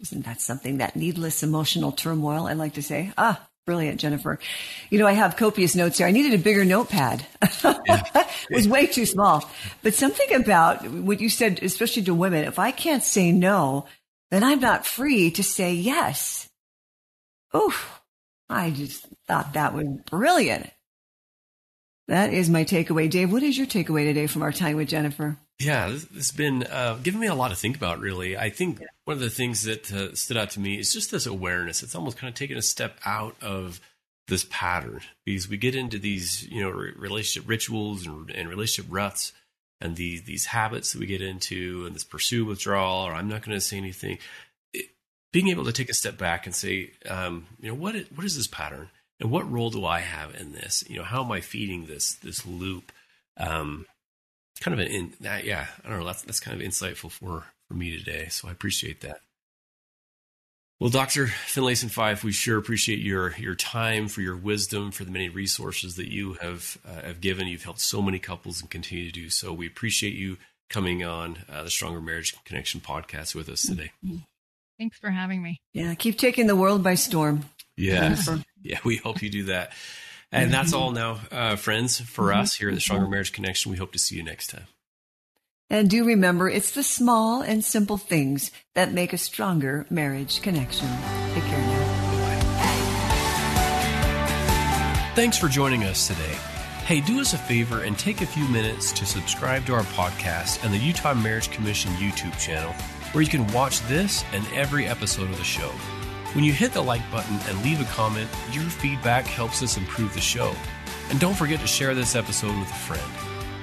Isn't 0.00 0.24
that 0.24 0.40
something? 0.40 0.78
That 0.78 0.96
needless 0.96 1.42
emotional 1.42 1.92
turmoil, 1.92 2.46
I 2.46 2.54
like 2.54 2.72
to 2.72 2.82
say. 2.82 3.12
Ah, 3.18 3.46
brilliant, 3.66 4.00
Jennifer. 4.00 4.38
You 4.90 4.98
know, 4.98 5.06
I 5.06 5.12
have 5.12 5.36
copious 5.36 5.74
notes 5.74 5.98
here. 5.98 6.06
I 6.06 6.10
needed 6.10 6.38
a 6.38 6.42
bigger 6.42 6.64
notepad. 6.64 7.26
it 7.42 8.26
was 8.50 8.68
way 8.68 8.86
too 8.86 9.06
small. 9.06 9.50
But 9.82 9.94
something 9.94 10.34
about 10.34 10.88
what 10.88 11.20
you 11.20 11.28
said, 11.28 11.62
especially 11.62 12.02
to 12.04 12.14
women, 12.14 12.44
if 12.44 12.58
I 12.58 12.70
can't 12.70 13.02
say 13.02 13.32
no, 13.32 13.86
then 14.30 14.44
I'm 14.44 14.60
not 14.60 14.86
free 14.86 15.30
to 15.32 15.42
say 15.42 15.74
yes. 15.74 16.48
Oof. 17.56 18.00
I 18.48 18.70
just 18.70 19.06
thought 19.26 19.54
that 19.54 19.74
was 19.74 19.86
brilliant. 20.10 20.70
That 22.08 22.34
is 22.34 22.50
my 22.50 22.64
takeaway. 22.64 23.08
Dave, 23.08 23.32
what 23.32 23.42
is 23.42 23.56
your 23.56 23.66
takeaway 23.66 24.04
today 24.04 24.26
from 24.26 24.42
our 24.42 24.52
time 24.52 24.76
with 24.76 24.88
Jennifer? 24.88 25.38
Yeah, 25.58 25.88
this, 25.88 26.06
has 26.14 26.30
been 26.32 26.64
uh, 26.64 26.98
giving 27.02 27.20
me 27.20 27.28
a 27.28 27.34
lot 27.34 27.48
to 27.48 27.56
think 27.56 27.76
about, 27.76 28.00
really. 28.00 28.36
I 28.36 28.50
think 28.50 28.80
yeah. 28.80 28.86
one 29.04 29.14
of 29.14 29.20
the 29.20 29.30
things 29.30 29.62
that 29.62 29.90
uh, 29.92 30.14
stood 30.14 30.36
out 30.36 30.50
to 30.50 30.60
me 30.60 30.78
is 30.78 30.92
just 30.92 31.10
this 31.10 31.26
awareness. 31.26 31.82
It's 31.82 31.94
almost 31.94 32.18
kind 32.18 32.28
of 32.28 32.34
taking 32.34 32.56
a 32.56 32.62
step 32.62 32.98
out 33.06 33.36
of 33.40 33.80
this 34.28 34.46
pattern 34.50 35.00
because 35.24 35.48
we 35.48 35.56
get 35.56 35.74
into 35.74 35.98
these, 35.98 36.46
you 36.48 36.62
know, 36.62 36.70
relationship 36.70 37.48
rituals 37.48 38.06
and, 38.06 38.30
and 38.30 38.48
relationship 38.48 38.92
ruts 38.92 39.32
and 39.80 39.96
these 39.96 40.22
these 40.22 40.46
habits 40.46 40.92
that 40.92 40.98
we 40.98 41.06
get 41.06 41.20
into 41.20 41.84
and 41.86 41.94
this 41.94 42.04
pursue 42.04 42.44
withdrawal 42.44 43.06
or 43.06 43.12
I'm 43.12 43.28
not 43.28 43.42
going 43.42 43.56
to 43.56 43.60
say 43.60 43.76
anything. 43.76 44.18
It, 44.72 44.86
being 45.32 45.48
able 45.48 45.64
to 45.64 45.72
take 45.72 45.90
a 45.90 45.94
step 45.94 46.16
back 46.16 46.46
and 46.46 46.54
say, 46.54 46.92
um, 47.08 47.46
you 47.60 47.68
know, 47.68 47.74
what 47.74 47.94
what 48.14 48.24
is 48.24 48.36
this 48.36 48.46
pattern 48.46 48.88
and 49.20 49.30
what 49.30 49.50
role 49.50 49.70
do 49.70 49.84
I 49.84 50.00
have 50.00 50.34
in 50.34 50.52
this? 50.52 50.84
You 50.88 50.98
know, 50.98 51.04
how 51.04 51.24
am 51.24 51.32
I 51.32 51.40
feeding 51.40 51.86
this 51.86 52.14
this 52.14 52.46
loop? 52.46 52.92
Um, 53.36 53.86
kind 54.60 54.78
of 54.78 54.84
an 54.84 54.92
in 54.92 55.12
that 55.20 55.44
yeah 55.44 55.66
i 55.84 55.88
don't 55.88 55.98
know 55.98 56.06
that's 56.06 56.22
that's 56.22 56.40
kind 56.40 56.60
of 56.60 56.66
insightful 56.66 57.10
for 57.10 57.44
for 57.68 57.74
me 57.74 57.96
today 57.96 58.26
so 58.28 58.48
i 58.48 58.50
appreciate 58.50 59.00
that. 59.00 59.18
Well 60.80 60.90
dr 60.90 61.26
finlayson 61.46 61.88
fife 61.88 62.24
we 62.24 62.32
sure 62.32 62.58
appreciate 62.58 62.98
your 62.98 63.34
your 63.36 63.54
time 63.54 64.08
for 64.08 64.20
your 64.20 64.36
wisdom 64.36 64.90
for 64.90 65.04
the 65.04 65.10
many 65.10 65.28
resources 65.28 65.96
that 65.96 66.10
you 66.10 66.34
have 66.34 66.78
uh, 66.86 67.06
have 67.06 67.20
given. 67.20 67.46
You've 67.46 67.62
helped 67.62 67.80
so 67.80 68.02
many 68.02 68.18
couples 68.18 68.60
and 68.60 68.70
continue 68.70 69.06
to 69.06 69.12
do 69.12 69.30
so. 69.30 69.52
We 69.52 69.66
appreciate 69.66 70.14
you 70.14 70.36
coming 70.68 71.04
on 71.04 71.38
uh, 71.48 71.62
the 71.62 71.70
stronger 71.70 72.00
marriage 72.00 72.34
connection 72.44 72.80
podcast 72.80 73.34
with 73.34 73.48
us 73.48 73.62
today. 73.62 73.92
Thanks 74.78 74.98
for 74.98 75.10
having 75.10 75.42
me. 75.42 75.58
Yeah 75.72 75.94
keep 75.94 76.18
taking 76.18 76.48
the 76.48 76.56
world 76.56 76.82
by 76.82 76.96
storm 76.96 77.44
yeah 77.76 78.16
yeah 78.62 78.78
we 78.84 78.96
hope 78.96 79.22
you 79.22 79.30
do 79.30 79.44
that 79.44 79.72
and 80.34 80.52
that's 80.52 80.72
all 80.72 80.90
now, 80.90 81.20
uh, 81.30 81.56
friends, 81.56 82.00
for 82.00 82.24
mm-hmm. 82.24 82.40
us 82.40 82.56
here 82.56 82.68
at 82.68 82.74
the 82.74 82.80
Stronger 82.80 83.06
Marriage 83.06 83.32
Connection. 83.32 83.70
We 83.70 83.78
hope 83.78 83.92
to 83.92 83.98
see 83.98 84.16
you 84.16 84.24
next 84.24 84.48
time. 84.48 84.66
And 85.70 85.88
do 85.88 86.04
remember, 86.04 86.48
it's 86.48 86.72
the 86.72 86.82
small 86.82 87.40
and 87.40 87.64
simple 87.64 87.96
things 87.96 88.50
that 88.74 88.92
make 88.92 89.12
a 89.12 89.18
stronger 89.18 89.86
marriage 89.90 90.42
connection. 90.42 90.88
Take 91.32 91.44
care 91.44 91.58
now. 91.58 92.00
Thanks 95.14 95.38
for 95.38 95.48
joining 95.48 95.84
us 95.84 96.08
today. 96.08 96.36
Hey, 96.84 97.00
do 97.00 97.20
us 97.20 97.32
a 97.32 97.38
favor 97.38 97.82
and 97.82 97.98
take 97.98 98.20
a 98.20 98.26
few 98.26 98.46
minutes 98.48 98.92
to 98.92 99.06
subscribe 99.06 99.64
to 99.66 99.74
our 99.74 99.84
podcast 99.84 100.62
and 100.64 100.74
the 100.74 100.78
Utah 100.78 101.14
Marriage 101.14 101.50
Commission 101.50 101.92
YouTube 101.92 102.38
channel, 102.38 102.72
where 103.12 103.22
you 103.22 103.30
can 103.30 103.46
watch 103.52 103.80
this 103.82 104.24
and 104.32 104.44
every 104.52 104.86
episode 104.86 105.30
of 105.30 105.38
the 105.38 105.44
show. 105.44 105.70
When 106.34 106.42
you 106.42 106.52
hit 106.52 106.72
the 106.72 106.82
like 106.82 107.08
button 107.12 107.38
and 107.48 107.62
leave 107.62 107.80
a 107.80 107.84
comment, 107.92 108.28
your 108.50 108.64
feedback 108.64 109.24
helps 109.24 109.62
us 109.62 109.76
improve 109.76 110.12
the 110.14 110.20
show. 110.20 110.52
And 111.08 111.20
don't 111.20 111.36
forget 111.36 111.60
to 111.60 111.66
share 111.68 111.94
this 111.94 112.16
episode 112.16 112.58
with 112.58 112.68
a 112.68 112.74
friend. 112.74 113.12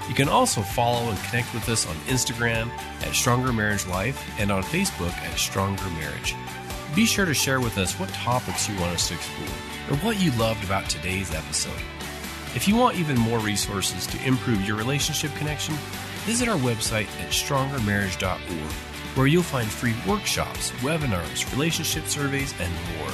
You 0.08 0.16
can 0.16 0.30
also 0.30 0.62
follow 0.62 1.10
and 1.10 1.20
connect 1.24 1.54
with 1.54 1.68
us 1.68 1.86
on 1.86 1.96
Instagram 2.08 2.70
at 3.02 3.14
Stronger 3.14 3.52
Marriage 3.52 3.86
Life 3.88 4.24
and 4.40 4.54
on 4.54 4.64
Facebook 4.64 5.12
at 5.12 5.38
Stronger 5.38 5.90
Marriage. 6.00 6.34
Be 6.96 7.06
sure 7.06 7.26
to 7.26 7.34
share 7.34 7.60
with 7.60 7.78
us 7.78 8.00
what 8.00 8.08
topics 8.10 8.70
you 8.70 8.80
want 8.80 8.94
us 8.94 9.10
to 9.10 9.16
explore 9.16 9.50
or 9.90 9.98
what 9.98 10.22
you 10.22 10.32
loved 10.40 10.64
about 10.64 10.90
today's 10.90 11.34
episode. 11.34 11.82
If 12.56 12.70
you 12.70 12.78
want 12.78 12.96
even 12.96 13.18
more 13.18 13.40
resources 13.40 14.08
to 14.08 14.26
improve 14.26 14.66
your 14.66 14.78
relationship 14.78 15.34
connection, 15.36 15.76
visit 16.24 16.48
our 16.48 16.58
website 16.58 17.08
at 17.20 17.32
strongermarriage.org 17.32 18.91
where 19.16 19.28
you'll 19.28 19.44
find 19.44 19.70
free 19.70 19.96
workshops, 20.08 20.72
webinars, 20.82 21.50
relationship 21.52 22.06
surveys, 22.06 22.54
and 22.60 22.72
more. 22.98 23.12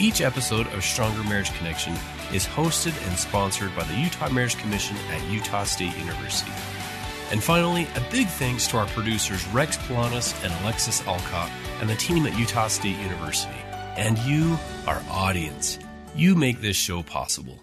Each 0.00 0.20
episode 0.20 0.66
of 0.68 0.84
Stronger 0.84 1.22
Marriage 1.24 1.52
Connection 1.54 1.94
is 2.32 2.46
hosted 2.46 2.94
and 3.08 3.18
sponsored 3.18 3.74
by 3.74 3.84
the 3.84 3.94
Utah 3.94 4.30
Marriage 4.30 4.56
Commission 4.58 4.96
at 5.10 5.30
Utah 5.30 5.64
State 5.64 5.96
University. 5.98 6.52
And 7.30 7.42
finally, 7.42 7.86
a 7.96 8.10
big 8.10 8.26
thanks 8.28 8.66
to 8.68 8.78
our 8.78 8.86
producers 8.86 9.46
Rex 9.48 9.76
Polanis 9.76 10.34
and 10.44 10.52
Alexis 10.62 11.06
Alcott 11.06 11.50
and 11.80 11.88
the 11.88 11.96
team 11.96 12.26
at 12.26 12.38
Utah 12.38 12.68
State 12.68 12.96
University. 12.98 13.58
And 13.96 14.16
you, 14.18 14.58
our 14.86 15.02
audience. 15.10 15.78
You 16.14 16.34
make 16.34 16.60
this 16.60 16.76
show 16.76 17.02
possible. 17.02 17.62